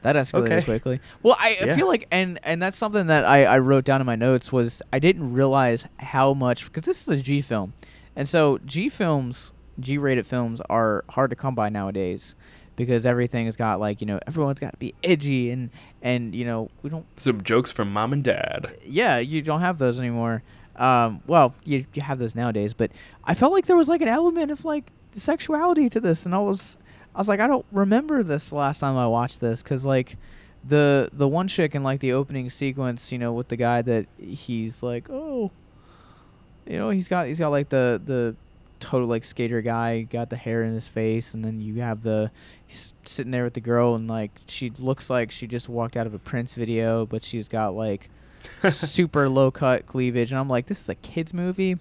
[0.02, 0.62] that escalated Okay.
[0.62, 1.00] quickly.
[1.22, 4.06] Well, I, I feel like, and and that's something that I, I wrote down in
[4.06, 7.72] my notes was I didn't realize how much because this is a G film,
[8.16, 12.34] and so G films, G rated films are hard to come by nowadays.
[12.74, 15.70] Because everything has got like you know everyone's got to be edgy and
[16.02, 18.76] and you know we don't Some jokes from mom and dad.
[18.84, 20.42] yeah, you don't have those anymore.
[20.76, 22.90] Um, well, you you have those nowadays, but
[23.24, 26.38] I felt like there was like an element of like sexuality to this, and I
[26.38, 26.76] was
[27.14, 30.18] I was like, I don't remember this last time I watched this because like
[30.62, 34.04] the the one chick in like the opening sequence, you know, with the guy that
[34.18, 35.50] he's like, oh,
[36.66, 38.36] you know, he's got he's got like the the
[38.80, 42.30] total like skater guy, got the hair in his face, and then you have the
[42.66, 46.06] he's sitting there with the girl, and like she looks like she just walked out
[46.06, 48.10] of a Prince video, but she's got like
[48.68, 51.78] super low cut cleavage, and I'm like, this is a kids movie.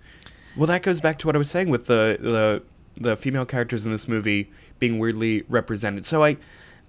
[0.56, 2.64] Well, that goes back to what I was saying with the the
[2.98, 6.06] the female characters in this movie being weirdly represented.
[6.06, 6.38] So I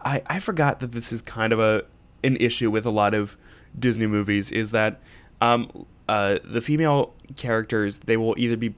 [0.02, 1.84] I, I forgot that this is kind of a
[2.22, 3.36] an issue with a lot of
[3.78, 5.00] Disney movies is that
[5.40, 8.74] um, uh, the female characters they will either be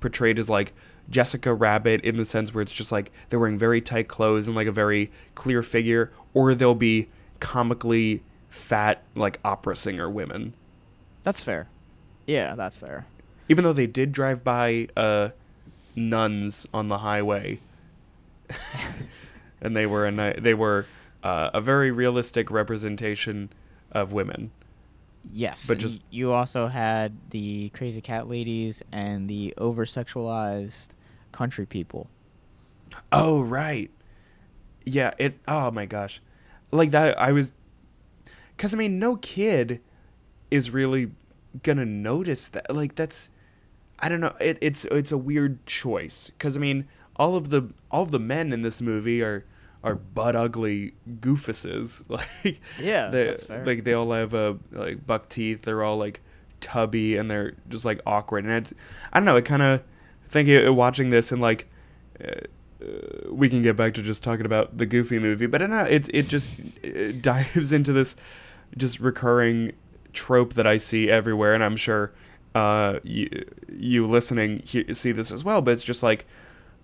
[0.00, 0.72] portrayed as like
[1.10, 4.56] Jessica Rabbit in the sense where it's just like they're wearing very tight clothes and
[4.56, 7.08] like a very clear figure, or they'll be
[7.40, 10.54] comically fat like opera singer women.
[11.22, 11.68] That's fair.
[12.26, 13.06] Yeah, that's fair.
[13.48, 15.30] even though they did drive by uh,
[15.96, 17.58] nuns on the highway,
[19.60, 20.86] and they were a ni- they were
[21.22, 23.50] uh, a very realistic representation
[23.90, 24.50] of women.
[25.30, 30.88] Yes, But just- you also had the crazy cat ladies and the over sexualized
[31.30, 32.08] country people.
[33.10, 33.90] Oh right,
[34.84, 35.12] yeah.
[35.18, 35.38] It.
[35.48, 36.20] Oh my gosh,
[36.70, 37.18] like that.
[37.18, 37.52] I was,
[38.56, 39.80] because I mean, no kid
[40.50, 41.12] is really
[41.62, 42.74] gonna notice that.
[42.74, 43.30] Like that's,
[43.98, 44.34] I don't know.
[44.40, 48.18] It, it's it's a weird choice because I mean, all of the all of the
[48.18, 49.44] men in this movie are
[49.84, 52.04] are butt ugly goofuses.
[52.08, 53.64] Like Yeah, they, that's fair.
[53.64, 55.62] Like they all have uh, like buck teeth.
[55.62, 56.20] They're all like
[56.60, 58.44] tubby and they're just like awkward.
[58.44, 58.72] And it's
[59.12, 59.36] I don't know.
[59.36, 59.82] It kind of
[60.28, 61.68] think uh, watching this and like.
[62.22, 62.40] Uh,
[62.82, 65.76] uh, we can get back to just talking about the Goofy movie, but I don't
[65.76, 65.84] know.
[65.84, 68.16] It it just it dives into this
[68.76, 69.72] just recurring
[70.12, 72.12] trope that I see everywhere, and I'm sure
[72.56, 73.28] uh, you
[73.70, 75.62] you listening he- see this as well.
[75.62, 76.26] But it's just like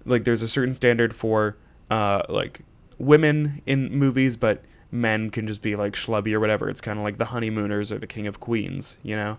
[0.05, 1.57] like there's a certain standard for
[1.91, 2.61] uh, like
[2.99, 6.69] women in movies, but men can just be like schlubby or whatever.
[6.69, 9.39] It's kind of like the honeymooners or the King of Queens, you know?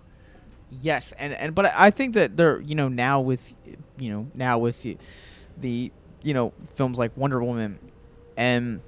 [0.81, 3.55] Yes, and and but I think that they're you know now with
[3.97, 4.85] you know now with
[5.57, 5.91] the,
[6.21, 7.79] you know films like Wonder Woman
[8.37, 8.81] and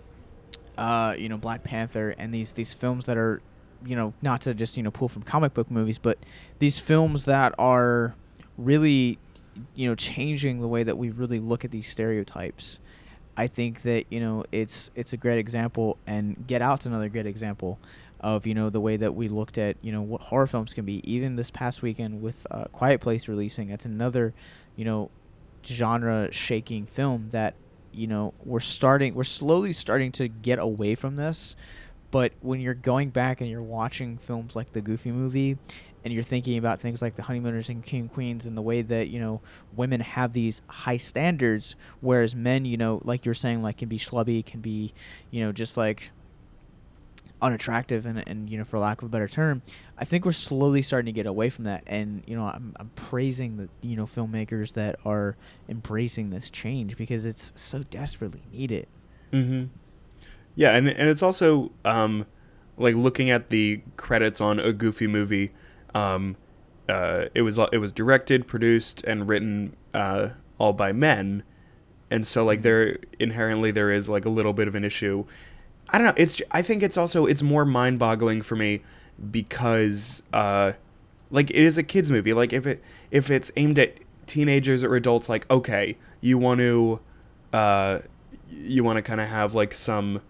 [0.78, 3.42] uh you know Black Panther and these these films that are
[3.84, 6.20] you know not to just you know pull from comic book movies but
[6.60, 8.16] these films that are
[8.58, 9.18] really
[9.76, 12.80] you know changing the way that we really look at these stereotypes.
[13.38, 17.26] I think that you know it's it's a great example, and Get Out's another great
[17.26, 17.80] example
[18.20, 20.86] of you know the way that we looked at you know what horror films can
[20.86, 21.02] be.
[21.10, 24.34] Even this past weekend with uh, Quiet Place releasing, it's another
[24.76, 25.10] you know
[25.66, 27.56] genre shaking film that
[27.92, 31.56] you know we're starting we're slowly starting to get away from this.
[32.12, 35.58] But when you're going back and you're watching films like the Goofy movie,
[36.04, 39.08] and you're thinking about things like the honeymooners and king queens and the way that
[39.08, 39.42] you know
[39.76, 43.98] women have these high standards whereas men you know like you're saying like can be
[43.98, 44.94] schlubby can be
[45.30, 46.12] you know just like
[47.42, 49.64] unattractive and, and you know for lack of a better term
[49.98, 52.90] i think we're slowly starting to get away from that and you know i'm, I'm
[52.90, 55.36] praising the you know filmmakers that are
[55.68, 58.88] embracing this change because it's so desperately needed
[59.32, 59.66] Mm-hmm.
[60.56, 62.26] Yeah, and and it's also um,
[62.78, 65.52] like looking at the credits on a Goofy movie.
[65.94, 66.38] Um,
[66.90, 71.44] uh, it was it was directed, produced, and written uh, all by men,
[72.10, 75.26] and so like there inherently there is like a little bit of an issue.
[75.90, 76.14] I don't know.
[76.18, 78.82] It's I think it's also it's more mind boggling for me
[79.30, 80.74] because uh,
[81.30, 82.34] like it is a kids movie.
[82.34, 87.00] Like if it if it's aimed at teenagers or adults, like okay, you want to
[87.54, 88.00] uh,
[88.50, 90.22] you want to kind of have like some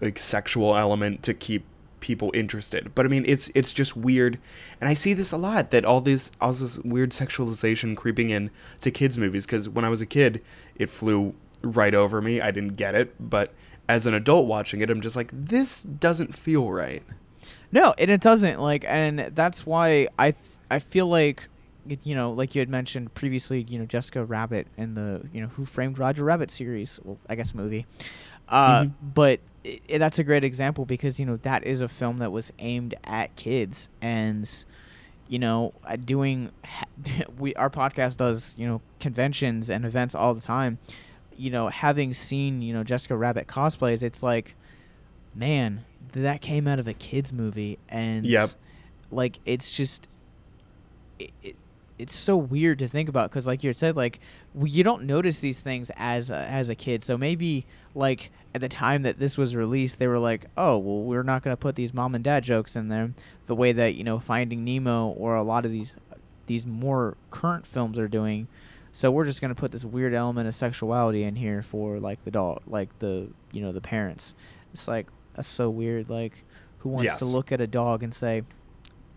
[0.00, 1.64] like sexual element to keep
[2.04, 2.94] people interested.
[2.94, 4.38] But I mean, it's it's just weird,
[4.80, 8.50] and I see this a lot that all this all this weird sexualization creeping in
[8.82, 9.46] to kids movies.
[9.46, 10.42] Because when I was a kid,
[10.76, 12.40] it flew right over me.
[12.42, 13.54] I didn't get it, but
[13.88, 17.02] as an adult watching it, I'm just like, this doesn't feel right.
[17.72, 18.60] No, and it doesn't.
[18.60, 21.48] Like, and that's why I th- I feel like,
[22.02, 25.48] you know, like you had mentioned previously, you know, Jessica Rabbit and the you know
[25.48, 27.00] Who Framed Roger Rabbit series.
[27.02, 27.86] Well, I guess movie.
[28.48, 28.92] Uh, Mhm.
[29.14, 32.32] But i i that's a great example because you know that is a film that
[32.32, 34.48] was aimed at kids and.
[35.26, 36.50] You know, uh, doing
[37.38, 40.76] we our podcast does you know conventions and events all the time.
[41.34, 44.54] You know, having seen you know Jessica Rabbit cosplays, it's like,
[45.34, 48.50] man, that came out of a kids movie, and Yep.
[49.10, 50.08] like it's just,
[51.18, 51.56] it, it
[51.98, 54.20] it's so weird to think about because like you said, like
[54.62, 57.02] you don't notice these things as a, as a kid.
[57.02, 61.02] So maybe like at the time that this was released, they were like, oh well,
[61.02, 63.12] we're not gonna put these mom and dad jokes in there,
[63.46, 65.96] the way that you know Finding Nemo or a lot of these
[66.46, 68.46] these more current films are doing.
[68.92, 72.30] So we're just gonna put this weird element of sexuality in here for like the
[72.30, 74.34] dog, like the you know the parents.
[74.72, 76.08] It's like that's so weird.
[76.08, 76.44] Like,
[76.78, 78.42] who wants to look at a dog and say,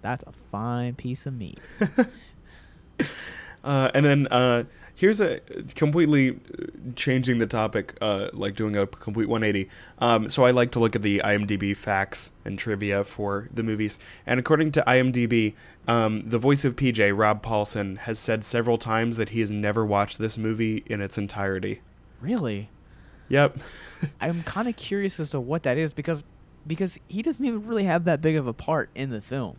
[0.01, 1.59] "That's a fine piece of meat"?
[3.63, 4.63] Uh, and then uh,
[4.97, 5.39] here's a
[5.75, 9.69] completely uh, changing the topic, uh, like doing a complete 180.
[9.99, 13.99] Um, so I like to look at the IMDb facts and trivia for the movies.
[14.25, 15.53] And according to IMDb,
[15.87, 19.85] um, the voice of PJ, Rob Paulsen, has said several times that he has never
[19.85, 21.81] watched this movie in its entirety.
[22.19, 22.69] Really?
[23.29, 23.59] Yep.
[24.19, 26.23] I'm kind of curious as to what that is because
[26.65, 29.55] because he doesn't even really have that big of a part in the film.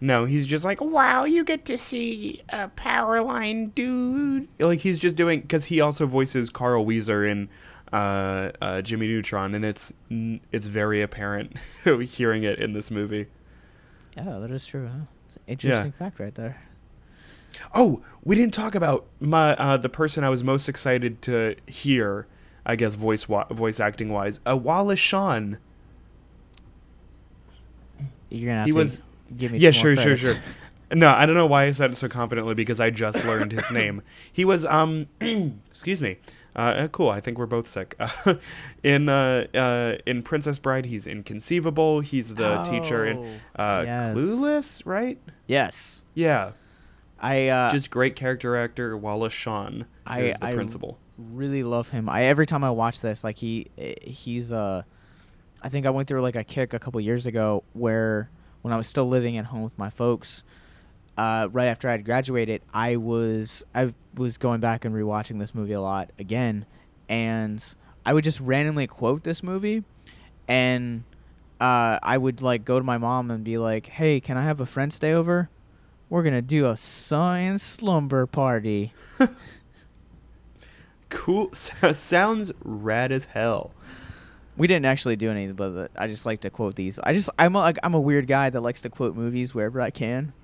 [0.00, 4.48] No, he's just like, wow, you get to see a Powerline dude.
[4.58, 7.50] Like he's just doing because he also voices Carl Wheezer in
[7.92, 11.54] uh, uh, Jimmy Neutron, and it's it's very apparent
[12.02, 13.26] hearing it in this movie.
[14.16, 14.88] Yeah, that is true.
[14.88, 15.04] Huh?
[15.26, 16.62] It's an interesting fact right there.
[17.74, 22.26] Oh, we didn't talk about my uh, the person I was most excited to hear.
[22.64, 25.58] I guess voice wa- voice acting wise, uh, Wallace Shawn.
[28.28, 29.02] You're gonna have He to was-
[29.36, 30.36] give me yeah, sure, sure, sure.
[30.92, 33.70] No, I don't know why I said it so confidently because I just learned his
[33.70, 34.02] name.
[34.32, 36.18] He was um, excuse me.
[36.56, 37.10] Uh, uh, cool.
[37.10, 37.96] I think we're both sick.
[38.82, 42.00] in uh, uh, in Princess Bride, he's inconceivable.
[42.00, 44.16] He's the teacher in Oh, uh, yes.
[44.16, 45.16] Clueless, right?
[45.46, 46.52] Yes, Yeah,
[47.20, 50.98] I uh, just great character actor Wallace Shawn I- is the I- principal.
[51.18, 52.08] really love him.
[52.08, 54.82] I every time I watch this, like he eh, he's uh
[55.62, 58.28] I think I went through like a kick a couple years ago where
[58.62, 60.44] when I was still living at home with my folks,
[61.16, 65.54] uh, right after I had graduated, I was I was going back and rewatching this
[65.54, 66.66] movie a lot again,
[67.08, 67.62] and
[68.06, 69.84] I would just randomly quote this movie,
[70.48, 71.04] and
[71.60, 74.60] uh, I would like go to my mom and be like, "Hey, can I have
[74.60, 75.50] a friend stay over?
[76.08, 78.92] We're gonna do a science slumber party."
[81.10, 81.52] Cool.
[81.54, 83.72] Sounds rad as hell.
[84.60, 86.98] We didn't actually do anything, but I just like to quote these.
[86.98, 89.80] I just I'm a, like I'm a weird guy that likes to quote movies wherever
[89.80, 90.34] I can.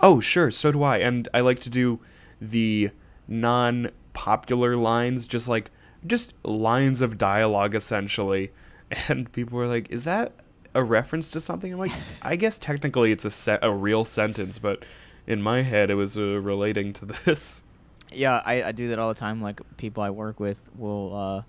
[0.00, 0.96] Oh, sure, so do I.
[0.96, 2.00] And I like to do
[2.40, 2.92] the
[3.26, 5.70] non popular lines, just like
[6.06, 8.52] just lines of dialogue essentially.
[9.06, 10.32] And people were like, "Is that
[10.74, 11.92] a reference to something?" I'm like,
[12.22, 14.82] "I guess technically it's a set a real sentence, but
[15.26, 17.62] in my head it was uh, relating to this."
[18.10, 19.42] Yeah, I, I do that all the time.
[19.42, 21.42] Like people I work with will uh,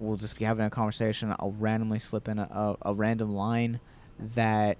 [0.00, 1.34] will just be having a conversation.
[1.38, 2.42] I'll randomly slip in a,
[2.82, 3.80] a, a random line
[4.34, 4.78] that,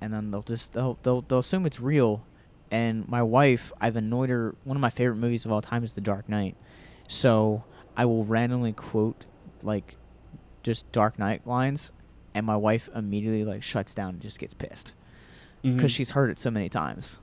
[0.00, 2.24] and then they'll just they'll, they'll they'll assume it's real.
[2.70, 4.54] And my wife, I've annoyed her.
[4.64, 6.54] One of my favorite movies of all time is The Dark Knight.
[7.06, 7.64] So
[7.96, 9.26] I will randomly quote
[9.62, 9.96] like
[10.62, 11.92] just Dark Knight lines,
[12.34, 14.94] and my wife immediately like shuts down and just gets pissed
[15.62, 15.94] because Mhm.
[15.96, 17.18] she's heard it so many times.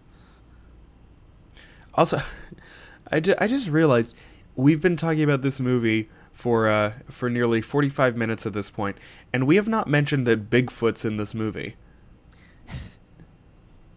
[1.93, 2.21] Also,
[3.11, 4.15] I, ju- I just realized
[4.55, 8.97] we've been talking about this movie for uh, for nearly 45 minutes at this point,
[9.33, 11.75] and we have not mentioned that Bigfoot's in this movie.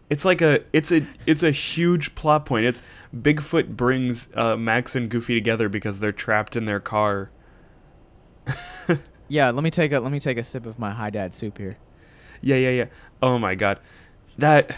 [0.09, 2.65] It's like a it's a it's a huge plot point.
[2.65, 2.81] It's
[3.15, 7.31] Bigfoot brings uh, Max and Goofy together because they're trapped in their car.
[9.29, 11.59] Yeah, let me take a let me take a sip of my high dad soup
[11.59, 11.77] here.
[12.41, 12.85] Yeah, yeah, yeah.
[13.21, 13.79] Oh my god.
[14.39, 14.75] That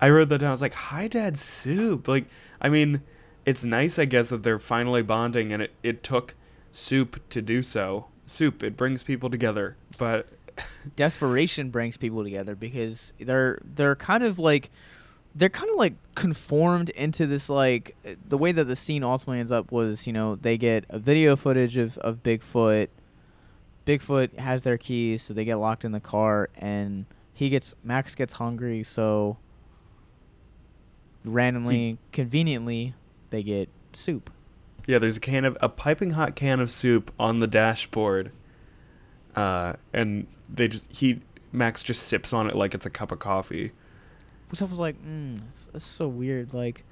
[0.00, 0.48] I wrote that down.
[0.48, 2.06] I was like, Hi Dad Soup.
[2.06, 2.26] Like,
[2.60, 3.02] I mean,
[3.48, 6.34] it's nice I guess that they're finally bonding and it, it took
[6.70, 8.06] soup to do so.
[8.26, 9.76] Soup, it brings people together.
[9.98, 10.28] But
[10.96, 14.70] Desperation brings people together because they're they're kind of like
[15.34, 17.96] they're kind of like conformed into this like
[18.28, 21.34] the way that the scene ultimately ends up was you know they get a video
[21.34, 22.88] footage of, of Bigfoot.
[23.86, 28.14] Bigfoot has their keys, so they get locked in the car, and he gets Max
[28.14, 29.38] gets hungry, so
[31.24, 32.92] randomly, conveniently,
[33.30, 34.30] they get soup.
[34.86, 38.32] yeah, there's a can of a piping hot can of soup on the dashboard.
[39.36, 41.20] Uh and they just he
[41.52, 43.72] Max just sips on it like it's a cup of coffee.
[44.50, 46.52] which I was like, mm, that's, that's so weird.
[46.52, 46.84] Like,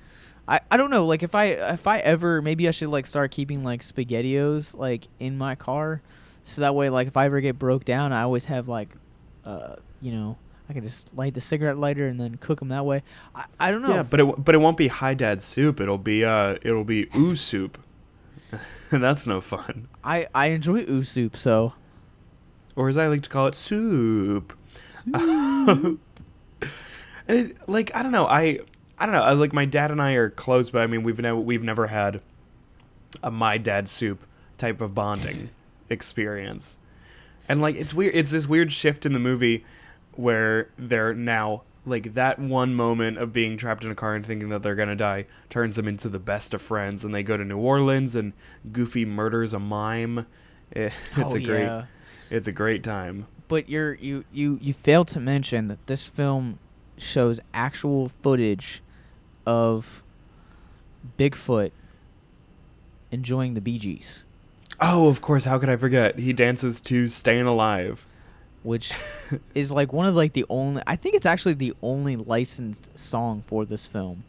[0.48, 1.04] I, I don't know.
[1.04, 5.08] Like, if I if I ever maybe I should like start keeping like Spaghettios like
[5.18, 6.02] in my car,
[6.42, 8.90] so that way like if I ever get broke down, I always have like,
[9.44, 10.36] uh, you know,
[10.68, 13.02] I can just light the cigarette lighter and then cook them that way.
[13.34, 13.94] I, I don't know.
[13.94, 15.80] Yeah, but it but it won't be high Dad soup.
[15.80, 17.78] It'll be uh it'll be ooh soup.
[18.90, 19.88] and that's no fun.
[20.02, 21.74] I I enjoy ooh soup, so
[22.74, 24.52] Or as I like to call it, soup.
[27.28, 28.60] And it, like I don't know, I
[28.98, 29.22] I don't know.
[29.22, 31.88] I, like my dad and I are close, but I mean we've never we've never
[31.88, 32.20] had
[33.22, 34.24] a my dad soup
[34.58, 35.50] type of bonding
[35.90, 36.78] experience.
[37.48, 38.14] And like it's weird.
[38.14, 39.64] It's this weird shift in the movie
[40.18, 44.48] where they're now like that one moment of being trapped in a car and thinking
[44.48, 47.44] that they're gonna die turns them into the best of friends, and they go to
[47.44, 48.32] New Orleans and
[48.72, 50.26] Goofy murders a mime.
[50.74, 51.84] Eh, It's Oh, a great, yeah.
[52.30, 53.26] it's a great time.
[53.48, 56.58] but you're you you you failed to mention that this film
[56.98, 58.82] shows actual footage
[59.46, 60.02] of
[61.16, 61.70] Bigfoot
[63.12, 64.24] enjoying the Bee Gees,
[64.80, 65.44] Oh, of course.
[65.46, 66.18] How could I forget?
[66.18, 68.06] He dances to "Staying Alive."
[68.66, 68.92] Which
[69.54, 73.44] is like one of like the only I think it's actually the only licensed song
[73.46, 74.24] for this film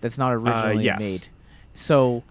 [0.00, 0.98] that's not originally Uh, yes.
[1.00, 1.28] made.
[1.74, 2.22] So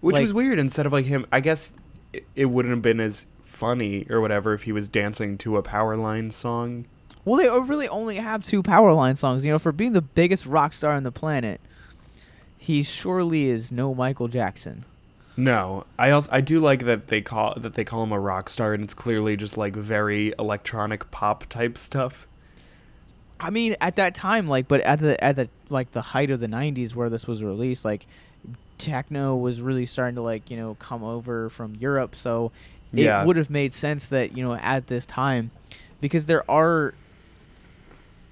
[0.00, 0.58] Which Like- was weird.
[0.58, 1.72] Instead of like him, I guess
[2.12, 5.62] it, it wouldn't have been as funny or whatever if he was dancing to a
[5.62, 6.84] Powerline song.
[7.24, 10.72] well they really only have two Powerline songs, you know, for being the biggest rock
[10.72, 11.60] star on the planet.
[12.56, 14.84] He surely is no Michael Jackson.
[15.38, 18.48] No, I also I do like that they call that they call him a rock
[18.48, 22.26] star, and it's clearly just like very electronic pop type stuff.
[23.38, 26.40] I mean, at that time, like, but at the at the like the height of
[26.40, 28.08] the '90s where this was released, like,
[28.78, 32.50] techno was really starting to like you know come over from Europe, so
[32.92, 33.24] it Yeah.
[33.24, 35.52] would have made sense that you know at this time,
[36.00, 36.94] because there are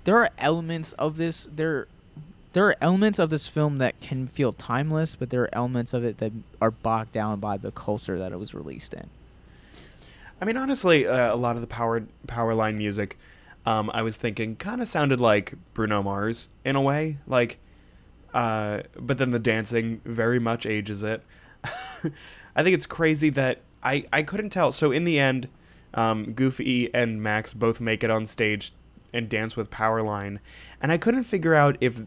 [0.02, 1.86] there are elements of this there
[2.56, 6.02] there are elements of this film that can feel timeless, but there are elements of
[6.02, 9.10] it that are bogged down by the culture that it was released in.
[10.40, 13.18] I mean, honestly, uh, a lot of the power Powerline music,
[13.66, 17.18] um, I was thinking, kind of sounded like Bruno Mars in a way.
[17.26, 17.58] Like,
[18.32, 21.22] uh, but then the dancing very much ages it.
[21.62, 24.72] I think it's crazy that I I couldn't tell.
[24.72, 25.48] So in the end,
[25.92, 28.72] um, Goofy and Max both make it on stage
[29.12, 30.38] and dance with Powerline,
[30.80, 32.00] and I couldn't figure out if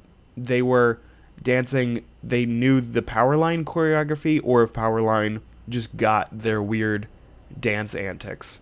[0.46, 1.00] they were
[1.42, 2.04] dancing.
[2.24, 7.08] They knew the Powerline choreography, or if Powerline just got their weird
[7.60, 8.60] dance antics.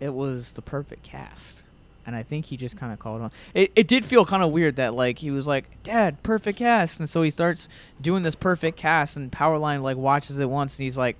[0.00, 1.62] it was the perfect cast.
[2.06, 3.32] And I think he just kind of called on.
[3.52, 7.00] It, it did feel kind of weird that like he was like, "Dad, perfect cast,"
[7.00, 7.68] and so he starts
[8.00, 11.16] doing this perfect cast, and Powerline like watches it once, and he's like,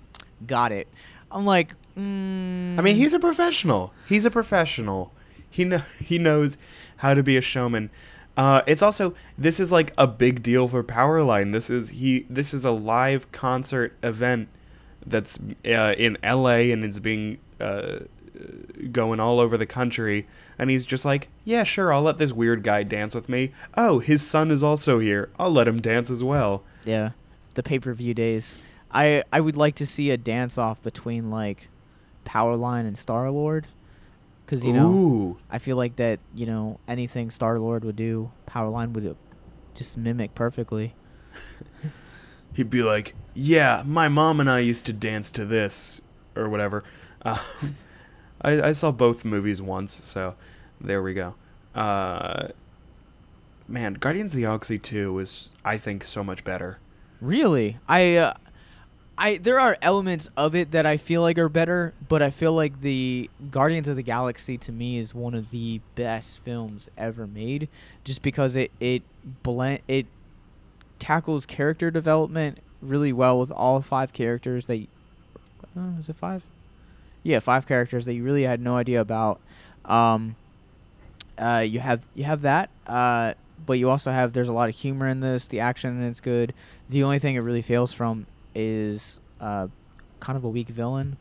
[0.46, 0.86] "Got it."
[1.32, 3.92] I'm like, mm, I mean, he's a professional.
[4.08, 5.12] He's a professional.
[5.50, 6.56] He know he knows
[6.98, 7.90] how to be a showman.
[8.36, 11.52] Uh, it's also this is like a big deal for Powerline.
[11.52, 12.26] This is he.
[12.28, 14.48] This is a live concert event
[15.04, 16.70] that's uh, in L.A.
[16.72, 18.00] and it's being uh,
[18.92, 20.26] going all over the country.
[20.58, 23.52] And he's just like, yeah, sure, I'll let this weird guy dance with me.
[23.76, 25.30] Oh, his son is also here.
[25.38, 26.62] I'll let him dance as well.
[26.84, 27.10] yeah,
[27.54, 28.58] the pay per view days.
[28.90, 31.68] I I would like to see a dance off between like
[32.24, 33.66] Powerline and Star Lord,
[34.46, 35.38] because you know Ooh.
[35.50, 39.14] I feel like that you know anything Star Lord would do, Powerline would uh,
[39.74, 40.94] just mimic perfectly.
[42.54, 46.00] he'd be like, "Yeah, my mom and I used to dance to this
[46.36, 46.84] or whatever."
[47.22, 47.42] Uh,
[48.40, 50.34] I, I saw both movies once, so
[50.80, 51.34] there we go.
[51.74, 52.48] Uh,
[53.66, 56.78] man, Guardians of the Galaxy Two is, I think, so much better.
[57.20, 58.34] Really, I uh,
[59.18, 62.52] I there are elements of it that I feel like are better, but I feel
[62.52, 67.26] like the Guardians of the Galaxy to me is one of the best films ever
[67.26, 67.68] made,
[68.04, 69.02] just because it it
[69.42, 70.06] blend it
[70.98, 74.86] tackles character development really well with all five characters that.
[75.76, 76.42] Uh, is it five?
[77.22, 79.40] Yeah, five characters that you really had no idea about.
[79.84, 80.36] Um,
[81.38, 84.74] uh, you have you have that, uh, but you also have there's a lot of
[84.74, 85.46] humor in this.
[85.46, 86.52] The action in it's good.
[86.88, 88.26] The only thing it really fails from
[88.56, 89.68] is uh,
[90.18, 91.18] kind of a weak villain.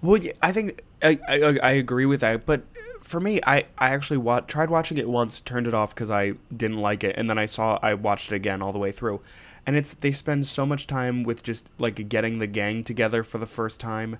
[0.00, 2.62] Well, yeah, I think I, I I agree with that, but
[3.00, 6.34] for me, I I actually wa- tried watching it once, turned it off because I
[6.54, 9.20] didn't like it, and then I saw I watched it again all the way through,
[9.66, 13.38] and it's they spend so much time with just like getting the gang together for
[13.38, 14.18] the first time,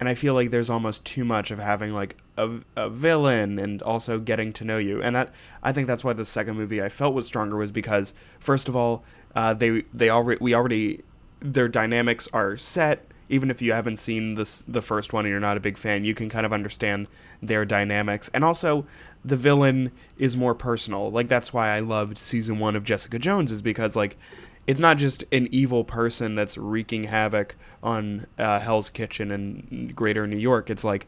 [0.00, 3.82] and I feel like there's almost too much of having like a, a villain and
[3.82, 5.32] also getting to know you, and that
[5.62, 8.74] I think that's why the second movie I felt was stronger was because first of
[8.74, 9.04] all,
[9.36, 11.02] uh, they they already we already
[11.44, 15.40] their dynamics are set even if you haven't seen this the first one and you're
[15.40, 17.08] not a big fan, you can kind of understand
[17.42, 18.30] their dynamics.
[18.34, 18.86] And also,
[19.24, 21.10] the villain is more personal.
[21.10, 24.18] Like that's why I loved season one of Jessica Jones is because like
[24.66, 30.26] it's not just an evil person that's wreaking havoc on uh, Hell's Kitchen in Greater
[30.26, 30.70] New York.
[30.70, 31.06] It's like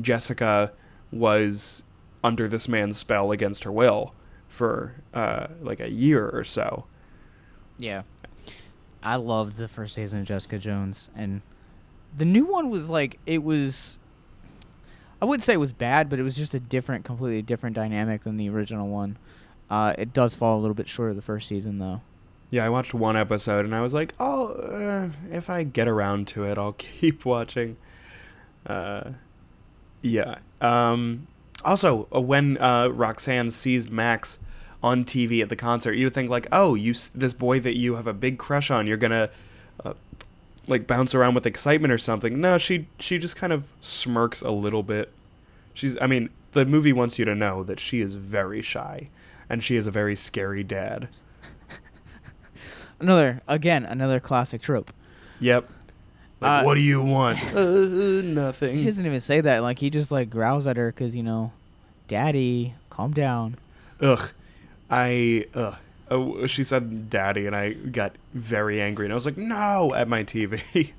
[0.00, 0.72] Jessica
[1.10, 1.82] was
[2.22, 4.14] under this man's spell against her will
[4.48, 6.86] for uh, like a year or so.
[7.78, 8.02] Yeah.
[9.06, 11.40] I loved the first season of Jessica Jones and
[12.18, 14.00] the new one was like it was
[15.22, 18.24] I wouldn't say it was bad, but it was just a different completely different dynamic
[18.24, 19.16] than the original one.
[19.70, 22.00] Uh, it does fall a little bit short of the first season though.
[22.50, 26.26] Yeah, I watched one episode and I was like, "Oh, uh, if I get around
[26.28, 27.76] to it, I'll keep watching."
[28.66, 29.10] Uh,
[30.02, 30.38] yeah.
[30.60, 31.28] Um,
[31.64, 34.40] also, uh, when uh, Roxanne sees Max
[34.86, 37.96] on TV at the concert, you would think like, "Oh, you this boy that you
[37.96, 39.28] have a big crush on, you're gonna
[39.84, 39.94] uh,
[40.68, 44.50] like bounce around with excitement or something." No, she she just kind of smirks a
[44.50, 45.12] little bit.
[45.74, 49.08] She's, I mean, the movie wants you to know that she is very shy,
[49.50, 51.08] and she is a very scary dad.
[52.98, 54.90] Another again another classic trope.
[55.40, 55.68] Yep.
[56.40, 57.38] Like, Uh, what do you want?
[57.54, 58.78] uh, nothing.
[58.78, 59.62] He doesn't even say that.
[59.62, 61.52] Like he just like growls at her because you know,
[62.08, 63.56] Daddy, calm down.
[64.00, 64.30] Ugh.
[64.90, 65.76] I ugh.
[66.08, 70.08] Oh, she said daddy and I got very angry and I was like, "No!" at
[70.08, 70.92] my TV.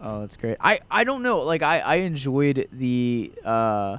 [0.00, 0.56] Oh, that's great.
[0.60, 1.40] I I don't know.
[1.40, 3.98] Like I I enjoyed the uh,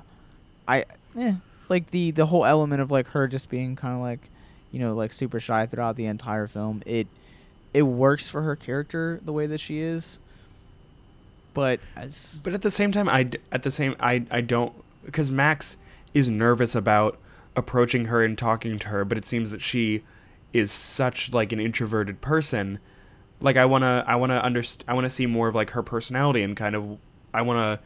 [0.67, 0.85] I
[1.15, 1.35] yeah
[1.69, 4.19] like the the whole element of like her just being kind of like,
[4.71, 6.83] you know, like super shy throughout the entire film.
[6.85, 7.07] It
[7.73, 10.19] it works for her character the way that she is.
[11.53, 14.73] But as but at the same time, i at the same I I don't
[15.11, 15.77] cuz Max
[16.13, 17.17] is nervous about
[17.57, 20.03] approaching her and talking to her, but it seems that she
[20.53, 22.79] is such like an introverted person.
[23.41, 25.71] Like I want to I want to underst- I want to see more of like
[25.71, 26.97] her personality and kind of
[27.33, 27.85] I want to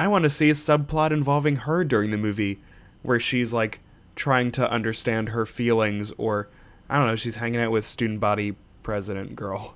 [0.00, 2.60] I want to see a subplot involving her during the movie
[3.02, 3.80] where she's like
[4.14, 6.48] trying to understand her feelings or
[6.88, 9.74] I don't know, she's hanging out with student body president girl.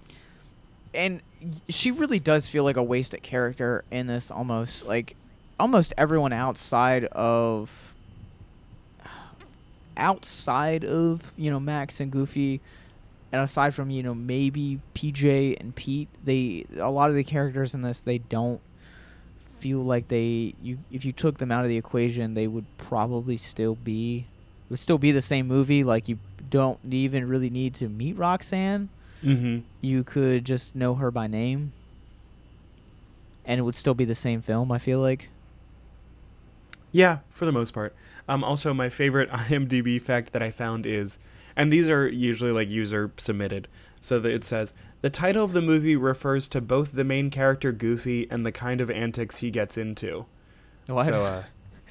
[0.94, 1.22] and
[1.68, 5.16] she really does feel like a wasted character in this almost like
[5.60, 7.94] almost everyone outside of
[9.96, 12.60] outside of you know Max and Goofy
[13.32, 17.74] and aside from you know maybe PJ and Pete they a lot of the characters
[17.74, 18.60] in this they don't
[19.58, 23.36] feel like they you if you took them out of the equation they would probably
[23.36, 24.26] still be
[24.68, 26.18] would still be the same movie like you
[26.50, 28.88] don't even really need to meet Roxanne
[29.24, 29.62] Mhm.
[29.80, 31.72] you could just know her by name
[33.46, 35.30] and it would still be the same film i feel like
[36.92, 37.94] Yeah, for the most part.
[38.28, 41.18] Um, also, my favorite IMDb fact that I found is,
[41.54, 43.68] and these are usually like user submitted,
[44.00, 47.72] so that it says the title of the movie refers to both the main character
[47.72, 50.26] Goofy and the kind of antics he gets into.
[50.86, 51.44] what So, uh,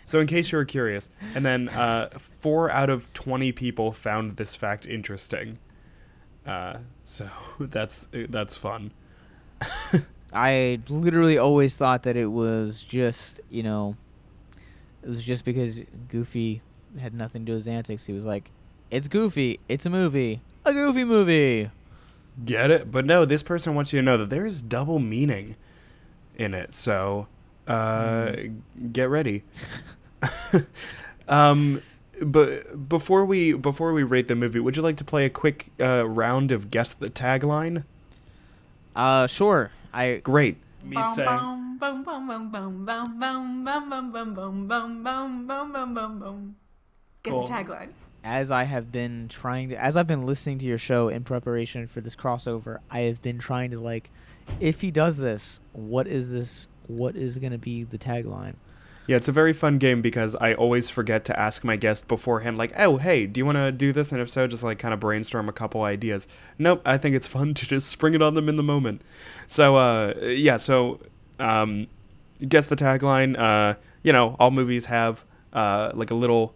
[0.06, 4.38] so in case you were curious, and then uh, four out of twenty people found
[4.38, 5.60] this fact interesting.
[6.46, 7.30] Uh, so
[7.60, 8.92] that's that's fun.
[10.34, 13.96] i literally always thought that it was just you know
[15.06, 16.62] it was just because goofy
[17.00, 18.52] had nothing to do with his antics he was like
[18.92, 21.70] it's goofy it's a movie a goofy movie
[22.44, 22.92] Get it?
[22.92, 25.56] But no, this person wants you to know that there is double meaning
[26.36, 26.74] in it.
[26.74, 27.28] So,
[27.66, 28.34] uh,
[28.92, 29.44] get ready.
[31.30, 31.82] um,
[32.22, 35.72] but before we before we rate the movie, would you like to play a quick
[35.80, 37.84] uh, round of guess the tagline?
[38.96, 40.96] uh sure i Great me.
[47.24, 47.90] Guess the tagline.
[48.24, 51.88] As I have been trying to, as I've been listening to your show in preparation
[51.88, 54.10] for this crossover, I have been trying to like,
[54.60, 56.68] if he does this, what is this?
[56.88, 58.56] What is going to be the tagline?
[59.08, 62.58] Yeah, it's a very fun game because I always forget to ask my guest beforehand,
[62.58, 64.12] like, oh, hey, do you want to do this?
[64.12, 66.28] And if so, just like kind of brainstorm a couple ideas.
[66.58, 69.02] Nope, I think it's fun to just spring it on them in the moment.
[69.48, 71.00] So, uh, yeah, so,
[71.40, 71.88] um,
[72.48, 73.38] guess the tagline.
[73.38, 76.56] Uh, you know, all movies have, uh, like a little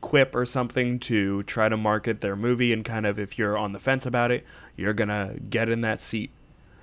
[0.00, 3.72] quip or something to try to market their movie, and kind of if you're on
[3.72, 4.44] the fence about it,
[4.76, 6.30] you're gonna get in that seat.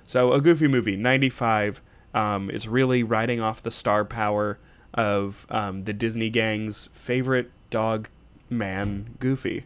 [0.06, 1.80] So, a Goofy movie, 95,
[2.12, 4.58] um, is really riding off the star power
[4.96, 8.08] of um, the Disney gang's favorite dog
[8.50, 9.64] man, Goofy.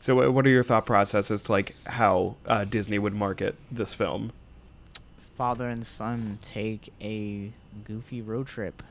[0.00, 4.32] So, what are your thought processes to like how uh, Disney would market this film?
[5.36, 7.52] Father and son take a
[7.84, 8.82] goofy road trip.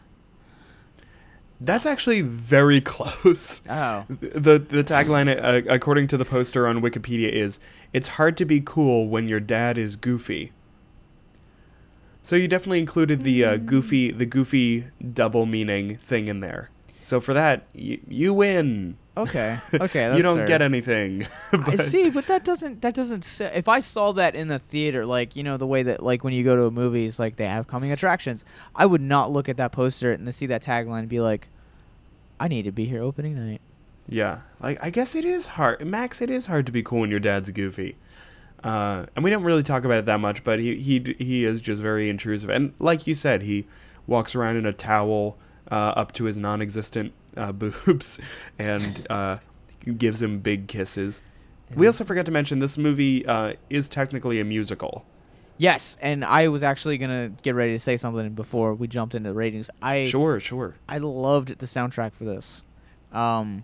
[1.60, 3.62] That's actually very close.
[3.70, 7.60] Oh, The the tagline, uh, according to the poster on Wikipedia, is
[7.94, 10.52] "It's hard to be cool when your dad is goofy."
[12.28, 16.70] So you definitely included the uh, goofy the goofy double meaning thing in there.
[17.02, 18.98] So for that, you, you win.
[19.16, 20.10] okay, okay.
[20.10, 20.46] That's you don't fair.
[20.46, 21.26] get anything.
[21.54, 23.24] I see, but that doesn't that doesn't.
[23.24, 26.26] Say, if I saw that in the theater, like you know the way that like
[26.26, 28.44] when you go to a movies, like they have coming attractions,
[28.76, 31.48] I would not look at that poster and see that tagline and be like,
[32.42, 33.62] I need to be here opening night.
[34.10, 36.22] Yeah, like I guess it is hard, Max.
[36.22, 37.96] It is hard to be cool when your dad's goofy,
[38.64, 40.44] uh, and we don't really talk about it that much.
[40.44, 43.66] But he he he is just very intrusive, and like you said, he
[44.06, 45.38] walks around in a towel
[45.72, 48.20] uh, up to his non-existent uh, boobs,
[48.58, 49.38] and uh,
[49.98, 51.22] gives him big kisses.
[51.76, 55.06] We also forgot to mention this movie uh, is technically a musical.
[55.58, 59.30] Yes, and I was actually gonna get ready to say something before we jumped into
[59.30, 59.70] the ratings.
[59.82, 60.76] I Sure, sure.
[60.88, 62.64] I loved the soundtrack for this.
[63.12, 63.64] Um,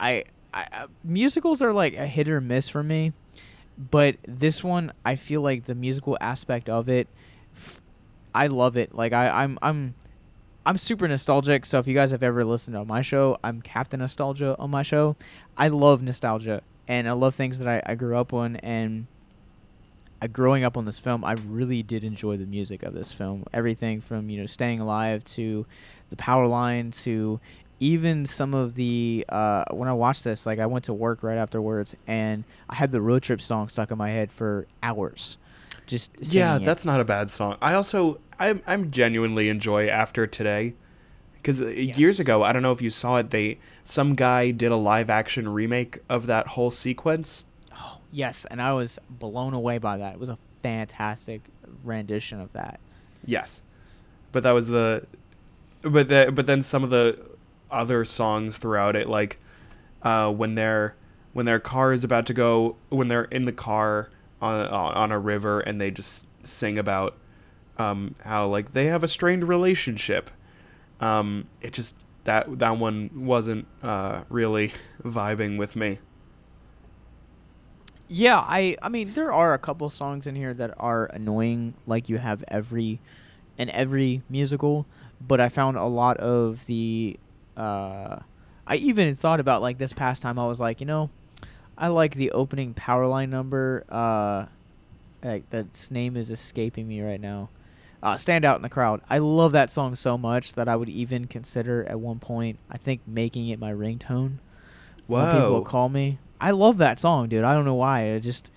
[0.00, 3.12] I, I uh, musicals are like a hit or miss for me,
[3.78, 7.08] but this one I feel like the musical aspect of it,
[7.56, 7.80] f-
[8.34, 8.94] I love it.
[8.94, 9.94] Like I, I'm I'm
[10.66, 11.66] I'm super nostalgic.
[11.66, 14.82] So if you guys have ever listened to my show, I'm Captain Nostalgia on my
[14.82, 15.16] show.
[15.56, 19.06] I love nostalgia and I love things that I, I grew up on and.
[20.32, 23.44] Growing up on this film, I really did enjoy the music of this film.
[23.52, 25.66] Everything from you know Staying Alive to
[26.08, 27.40] the Powerline to
[27.80, 31.38] even some of the uh, when I watched this, like I went to work right
[31.38, 35.36] afterwards, and I had the road trip song stuck in my head for hours.
[35.86, 36.64] Just Yeah, it.
[36.64, 37.56] that's not a bad song.
[37.60, 40.74] I also I'm I'm genuinely enjoy After Today
[41.34, 43.30] because years ago I don't know if you saw it.
[43.30, 47.44] They some guy did a live action remake of that whole sequence.
[47.76, 50.14] Oh yes, and I was blown away by that.
[50.14, 51.42] It was a fantastic
[51.82, 52.80] rendition of that.
[53.26, 53.60] Yes,
[54.32, 55.06] but that was the
[55.82, 57.18] but the, but then some of the
[57.74, 59.38] other songs throughout it, like
[60.02, 60.94] uh, when their
[61.32, 64.10] when their car is about to go when they're in the car
[64.40, 67.16] on on a river and they just sing about
[67.78, 70.30] um, how like they have a strained relationship.
[71.00, 74.72] Um, it just that that one wasn't uh, really
[75.02, 75.98] vibing with me.
[78.08, 82.08] Yeah, I I mean there are a couple songs in here that are annoying like
[82.08, 83.00] you have every
[83.56, 84.86] in every musical,
[85.20, 87.18] but I found a lot of the
[87.56, 88.18] uh
[88.66, 91.10] I even thought about like this past time I was like, you know,
[91.76, 94.46] I like the opening Powerline number uh
[95.22, 97.48] like that's name is escaping me right now.
[98.02, 99.00] Uh, stand out in the crowd.
[99.08, 102.76] I love that song so much that I would even consider at one point I
[102.76, 104.38] think making it my ringtone
[105.06, 105.62] when people Whoa.
[105.62, 106.18] call me.
[106.40, 107.44] I love that song, dude.
[107.44, 108.02] I don't know why.
[108.02, 108.50] It just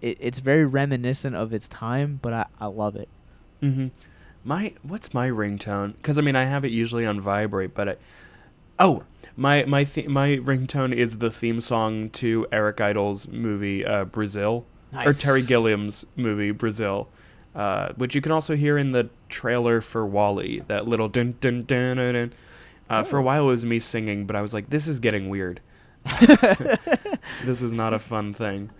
[0.00, 3.08] it, it's very reminiscent of its time, but I, I love it.
[3.62, 3.88] Mm-hmm.
[4.44, 5.96] My what's my ringtone?
[5.96, 7.96] Because I mean, I have it usually on vibrate, but I,
[8.78, 9.04] oh,
[9.36, 14.64] my my th- my ringtone is the theme song to Eric Idle's movie uh, Brazil,
[15.04, 17.08] or Terry Gilliam's movie Brazil,
[17.54, 20.62] uh, which you can also hear in the trailer for WALL-E.
[20.68, 22.14] That little dun dun dun dun.
[22.14, 22.32] dun.
[22.90, 23.24] Uh, For a Oh.
[23.24, 25.60] while, it was me singing, but I was like, "This is getting weird.
[27.44, 28.70] this is not a fun thing."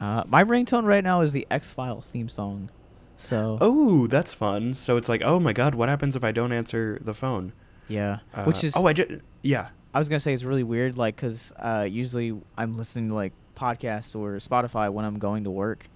[0.00, 2.70] Uh, my ringtone right now is the X Files theme song.
[3.16, 4.72] So Oh, that's fun.
[4.74, 7.52] So it's like, oh my god, what happens if I don't answer the phone?
[7.90, 9.10] Yeah, Uh, which is oh, I just
[9.42, 9.68] yeah.
[9.92, 13.32] I was gonna say it's really weird, like, cause uh, usually I'm listening to like
[13.56, 15.88] podcasts or Spotify when I'm going to work,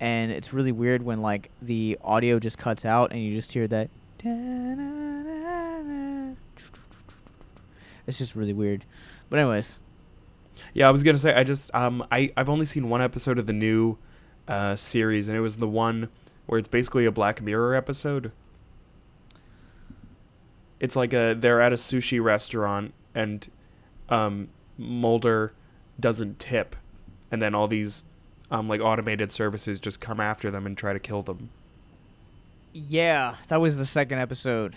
[0.00, 3.66] and it's really weird when like the audio just cuts out and you just hear
[3.68, 3.90] that.
[8.06, 8.84] It's just really weird.
[9.30, 9.78] But anyways,
[10.74, 13.46] Yeah, I was gonna say I just um I I've only seen one episode of
[13.46, 13.96] the new
[14.48, 16.08] uh series and it was the one
[16.46, 18.32] where it's basically a Black Mirror episode.
[20.82, 23.48] It's like a they're at a sushi restaurant and
[24.08, 25.52] um, Mulder
[26.00, 26.74] doesn't tip,
[27.30, 28.02] and then all these
[28.50, 31.50] um, like automated services just come after them and try to kill them.
[32.72, 34.74] Yeah, that was the second episode,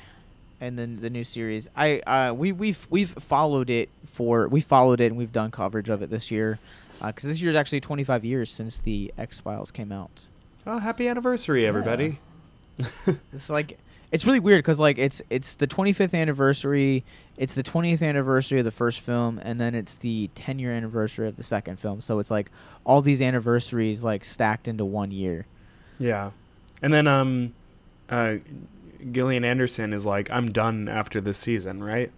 [0.61, 1.67] and then the new series.
[1.75, 5.89] I uh, we we've we've followed it for we followed it and we've done coverage
[5.89, 6.59] of it this year,
[7.03, 10.21] because this year is actually 25 years since the X Files came out.
[10.67, 12.19] Oh, happy anniversary, everybody!
[13.33, 13.79] It's like
[14.11, 17.03] it's really weird because like it's it's the 25th anniversary,
[17.37, 21.27] it's the 20th anniversary of the first film, and then it's the 10 year anniversary
[21.27, 22.01] of the second film.
[22.01, 22.51] So it's like
[22.85, 25.47] all these anniversaries like stacked into one year.
[25.99, 26.31] Yeah,
[26.81, 27.53] and then um,
[28.09, 28.35] uh,
[29.11, 32.11] Gillian Anderson is like, "I'm done after this season," right?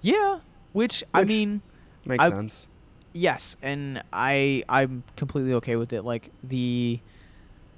[0.00, 0.40] Yeah,
[0.72, 1.62] which, I mean.
[2.04, 2.68] Makes I- sense.
[3.14, 6.02] Yes, and I I'm completely okay with it.
[6.02, 6.98] Like the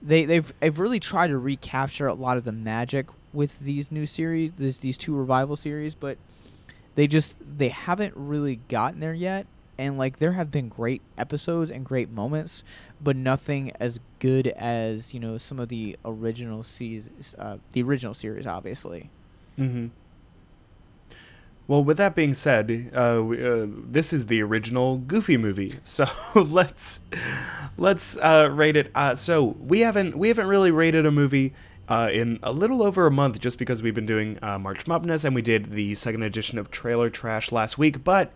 [0.00, 4.06] they they've they've really tried to recapture a lot of the magic with these new
[4.06, 6.16] series, these these two revival series, but
[6.94, 9.46] they just they haven't really gotten there yet.
[9.76, 12.62] And like there have been great episodes and great moments,
[13.02, 18.14] but nothing as good as you know some of the original seasons, uh, the original
[18.14, 19.10] series, obviously.
[19.58, 19.88] Mm-hmm.
[21.66, 26.06] Well, with that being said, uh, we, uh, this is the original Goofy movie, so
[26.34, 27.00] let's
[27.76, 28.90] let's uh, rate it.
[28.94, 31.52] Uh, so we haven't we haven't really rated a movie
[31.88, 35.24] uh, in a little over a month, just because we've been doing uh, March Madness
[35.24, 38.04] and we did the second edition of Trailer Trash last week.
[38.04, 38.32] But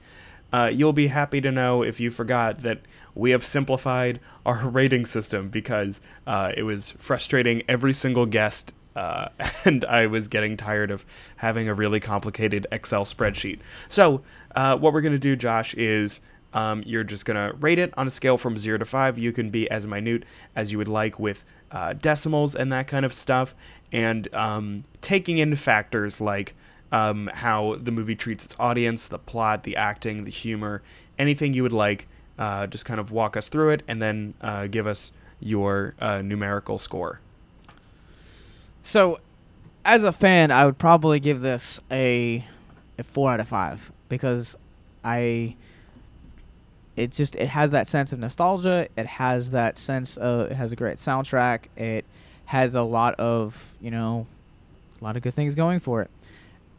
[0.52, 2.80] uh, you'll be happy to know if you forgot that
[3.14, 9.28] we have simplified our rating system because uh, it was frustrating every single guest uh,
[9.64, 13.60] and I was getting tired of having a really complicated Excel spreadsheet.
[13.88, 14.22] So,
[14.56, 16.20] uh, what we're going to do, Josh, is
[16.52, 19.18] um, you're just going to rate it on a scale from 0 to 5.
[19.18, 20.24] You can be as minute
[20.56, 23.54] as you would like with uh, decimals and that kind of stuff,
[23.92, 26.54] and um, taking in factors like
[26.92, 30.82] um, how the movie treats its audience, the plot, the acting, the humor,
[31.18, 32.06] anything you would like.
[32.38, 35.10] Uh, just kind of walk us through it and then uh, give us
[35.40, 37.20] your uh, numerical score.
[38.82, 39.18] So,
[39.84, 42.44] as a fan, I would probably give this a
[42.96, 44.56] a four out of five because
[45.04, 45.56] I.
[46.98, 48.88] It just it has that sense of nostalgia.
[48.96, 51.66] It has that sense of it has a great soundtrack.
[51.76, 52.04] It
[52.46, 54.26] has a lot of you know,
[55.00, 56.10] a lot of good things going for it.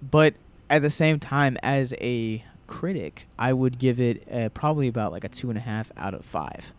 [0.02, 0.34] But
[0.70, 5.24] at the same time, as a critic, I would give it uh probably about like
[5.24, 6.74] a two and a half out of five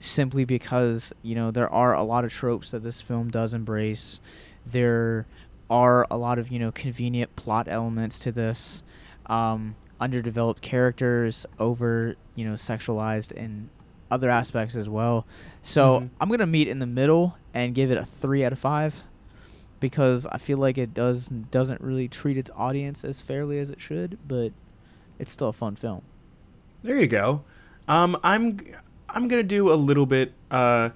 [0.00, 4.18] simply because you know there are a lot of tropes that this film does embrace.
[4.66, 5.26] There
[5.70, 8.82] are a lot of you know convenient plot elements to this,
[9.26, 13.70] um, underdeveloped characters, over you know sexualized in
[14.10, 15.26] other aspects as well.
[15.62, 16.08] So Mhm.
[16.20, 19.02] I'm gonna meet in the middle and give it a three out of five
[19.80, 23.80] because I feel like it does doesn't really treat its audience as fairly as it
[23.80, 24.52] should, but
[25.18, 26.02] it's still a fun film.
[26.82, 27.42] There you go.
[27.88, 28.58] Um, I'm
[29.08, 30.90] I'm gonna do a little bit uh,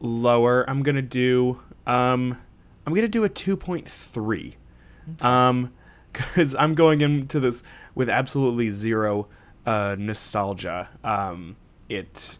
[0.00, 0.68] lower.
[0.68, 2.38] I'm gonna do um,
[2.86, 4.56] I'm gonna do a two point three.
[5.20, 5.72] Um,
[6.12, 7.62] because I'm going into this
[7.94, 9.28] with absolutely zero
[9.66, 10.88] uh, nostalgia.
[11.04, 11.56] Um,
[11.88, 12.38] it,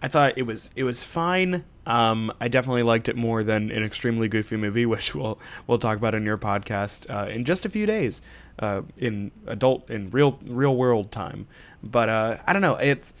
[0.00, 1.64] I thought it was it was fine.
[1.84, 5.98] Um, I definitely liked it more than an extremely goofy movie, which we'll we'll talk
[5.98, 8.22] about in your podcast uh, in just a few days,
[8.58, 11.46] uh, in adult in real real world time.
[11.82, 12.76] But uh, I don't know.
[12.76, 13.12] It's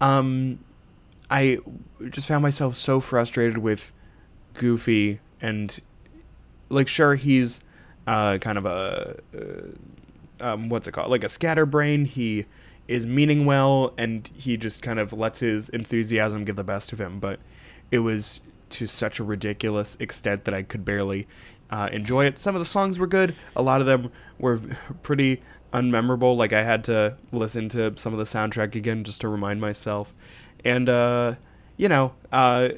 [0.00, 0.58] um,
[1.30, 1.58] I
[2.10, 3.92] just found myself so frustrated with
[4.54, 5.80] Goofy and
[6.68, 7.60] like sure he's
[8.06, 9.40] uh, kind of a uh,
[10.40, 11.10] um, what's it called?
[11.10, 12.04] Like a scatterbrain.
[12.04, 12.46] He
[12.88, 17.00] is meaning well and he just kind of lets his enthusiasm get the best of
[17.00, 17.20] him.
[17.20, 17.40] But
[17.90, 21.26] it was to such a ridiculous extent that i could barely
[21.70, 22.38] uh, enjoy it.
[22.38, 23.34] Some of the songs were good.
[23.54, 24.60] A lot of them were
[25.02, 26.36] pretty unmemorable.
[26.36, 30.12] Like i had to listen to some of the soundtrack again just to remind myself.
[30.64, 31.34] And uh,
[31.76, 32.68] you know uh,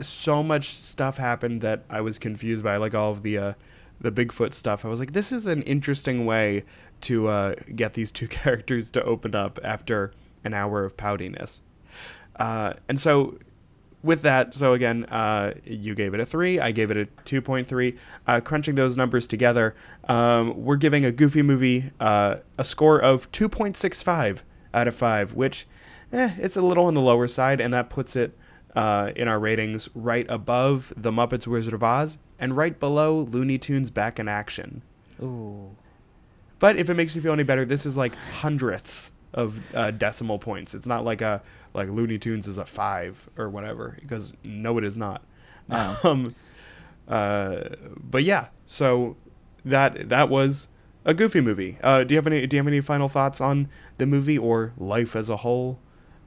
[0.00, 3.52] so much stuff happened that I was confused by, like all of the uh,
[4.00, 4.84] the Bigfoot stuff.
[4.84, 6.64] I was like, this is an interesting way
[7.02, 10.12] to uh, get these two characters to open up after
[10.44, 11.60] an hour of poutiness.
[12.36, 13.38] Uh, and so,
[14.02, 16.58] with that, so again, uh, you gave it a three.
[16.58, 17.96] I gave it a two point three.
[18.26, 19.74] Uh, crunching those numbers together,
[20.08, 24.42] um, we're giving a Goofy movie uh, a score of two point six five
[24.72, 25.66] out of five, which,
[26.12, 28.34] eh, it's a little on the lower side, and that puts it
[28.74, 33.58] uh, in our ratings right above The Muppets Wizard of Oz and right below Looney
[33.58, 34.82] Tunes Back in Action.
[35.22, 35.76] Ooh.
[36.58, 40.38] But if it makes you feel any better, this is like hundredths of uh, decimal
[40.38, 40.74] points.
[40.74, 41.42] It's not like a
[41.72, 45.22] like Looney Tunes is a five or whatever because no, it is not.
[45.68, 45.96] No.
[46.04, 46.34] Um,
[47.08, 49.16] uh, but yeah, so
[49.64, 50.68] that that was
[51.04, 51.76] a Goofy movie.
[51.82, 53.68] Uh, do you have any Do you have any final thoughts on
[53.98, 55.78] the movie or life as a whole?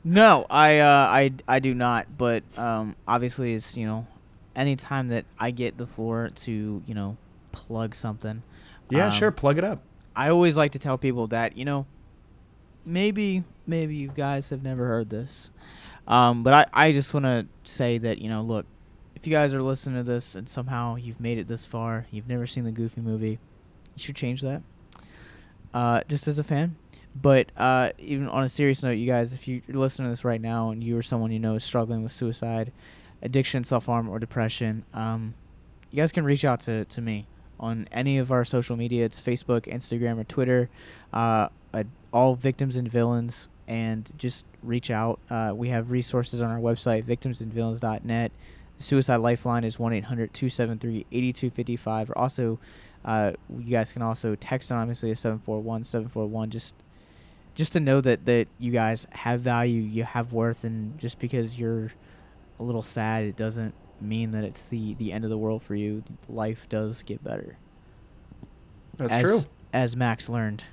[0.04, 2.08] No, I uh, I I do not.
[2.18, 4.08] But um, obviously, it's you know,
[4.56, 7.18] anytime that I get the floor to you know
[7.52, 8.44] plug something.
[8.90, 9.32] Yeah, um, sure.
[9.32, 9.82] Plug it up.
[10.16, 11.86] I always like to tell people that you know,
[12.86, 15.52] maybe maybe you guys have never heard this,
[16.08, 18.66] um, but I I just want to say that you know, look,
[19.16, 22.28] if you guys are listening to this and somehow you've made it this far, you've
[22.28, 23.40] never seen the Goofy movie,
[23.96, 24.62] you should change that.
[25.74, 26.76] Uh, just as a fan.
[27.16, 30.42] But uh, even on a serious note, you guys, if you're listening to this right
[30.42, 32.72] now and you or someone you know is struggling with suicide,
[33.22, 35.34] addiction, self harm, or depression, um,
[35.92, 37.28] you guys can reach out to, to me
[37.60, 39.06] on any of our social media.
[39.06, 40.70] It's Facebook, Instagram, or Twitter.
[41.14, 45.20] Uh, uh, all victims and villains, and just reach out.
[45.30, 48.32] Uh, we have resources on our website, victimsandvillains.net.
[48.78, 52.10] Suicide lifeline is 1 800 273 8255.
[52.10, 52.60] Or also,
[53.06, 56.50] uh, you guys can also text anonymously at 741 741.
[56.50, 56.76] Just
[57.56, 61.58] just to know that, that you guys have value, you have worth, and just because
[61.58, 61.92] you're
[62.60, 65.76] a little sad, it doesn't mean that it's the, the end of the world for
[65.76, 66.04] you.
[66.28, 67.58] Life does get better.
[68.98, 69.40] That's as, true.
[69.72, 70.64] As Max learned.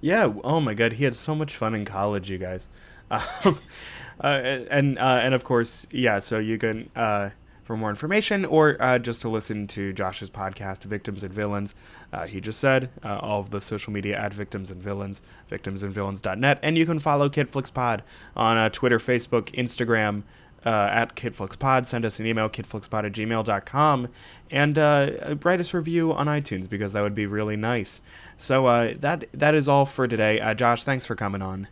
[0.00, 0.32] Yeah.
[0.44, 2.68] Oh my God, he had so much fun in college, you guys.
[3.10, 3.58] Um,
[4.22, 4.26] uh,
[4.70, 6.18] and uh, and of course, yeah.
[6.18, 7.30] So you can uh,
[7.68, 11.74] for more information or uh, just to listen to Josh's podcast, Victims and Villains.
[12.10, 16.58] Uh, he just said uh, all of the social media at Victims and Villains, victimsandvillains.net,
[16.62, 18.00] and you can follow KidFlixPod
[18.34, 20.22] on uh, Twitter, Facebook, Instagram.
[20.66, 21.86] Uh, at KidFlixPod.
[21.86, 24.08] Send us an email, kidflixpod at gmail.com,
[24.50, 28.00] and uh, write us a review on iTunes because that would be really nice.
[28.38, 30.52] So that that is all for today.
[30.56, 31.68] Josh, thanks for coming on.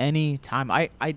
[0.00, 0.68] Any time.
[0.68, 1.14] I, I,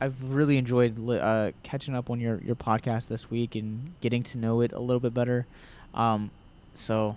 [0.00, 4.22] I've really enjoyed li- uh, catching up on your, your podcast this week and getting
[4.24, 5.46] to know it a little bit better.
[5.94, 6.30] Um,
[6.74, 7.16] so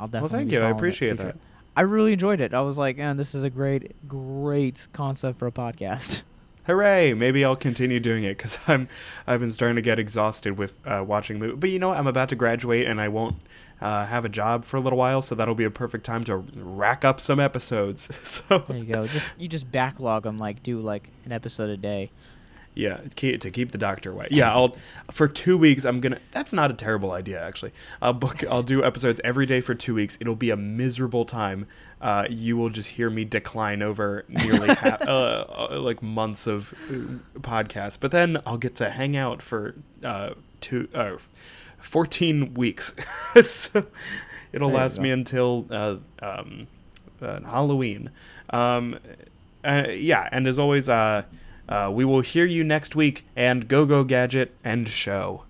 [0.00, 0.20] I'll definitely.
[0.20, 0.60] Well, thank you.
[0.60, 1.36] I appreciate that.
[1.76, 2.54] I really enjoyed it.
[2.54, 6.22] I was like, man, this is a great, great concept for a podcast.
[6.68, 7.14] Hooray!
[7.14, 8.90] Maybe I'll continue doing it because I'm
[9.26, 11.56] I've been starting to get exhausted with uh, watching movies.
[11.58, 11.96] But you know what?
[11.96, 13.36] I'm about to graduate and I won't
[13.80, 16.36] uh, have a job for a little while, so that'll be a perfect time to
[16.36, 18.10] rack up some episodes.
[18.22, 19.06] so There you go.
[19.06, 22.10] Just you just backlog them, like do like an episode a day.
[22.78, 24.28] Yeah, to keep the doctor away.
[24.30, 24.76] Yeah, I'll
[25.10, 25.84] for two weeks.
[25.84, 26.20] I'm gonna.
[26.30, 27.72] That's not a terrible idea actually.
[28.00, 28.44] I'll book.
[28.44, 30.16] I'll do episodes every day for two weeks.
[30.20, 31.66] It'll be a miserable time.
[32.00, 37.40] Uh, you will just hear me decline over nearly uh, uh, like months of uh,
[37.40, 39.74] podcasts, but then I'll get to hang out for
[40.04, 41.16] uh, two, uh,
[41.80, 42.94] fourteen weeks.
[43.42, 43.86] so
[44.52, 46.68] it'll There last me until uh, um,
[47.20, 48.10] uh, Halloween.
[48.50, 49.00] Um,
[49.64, 51.24] uh, yeah, and as always, uh,
[51.68, 53.24] uh, we will hear you next week.
[53.36, 55.44] And go go gadget and show.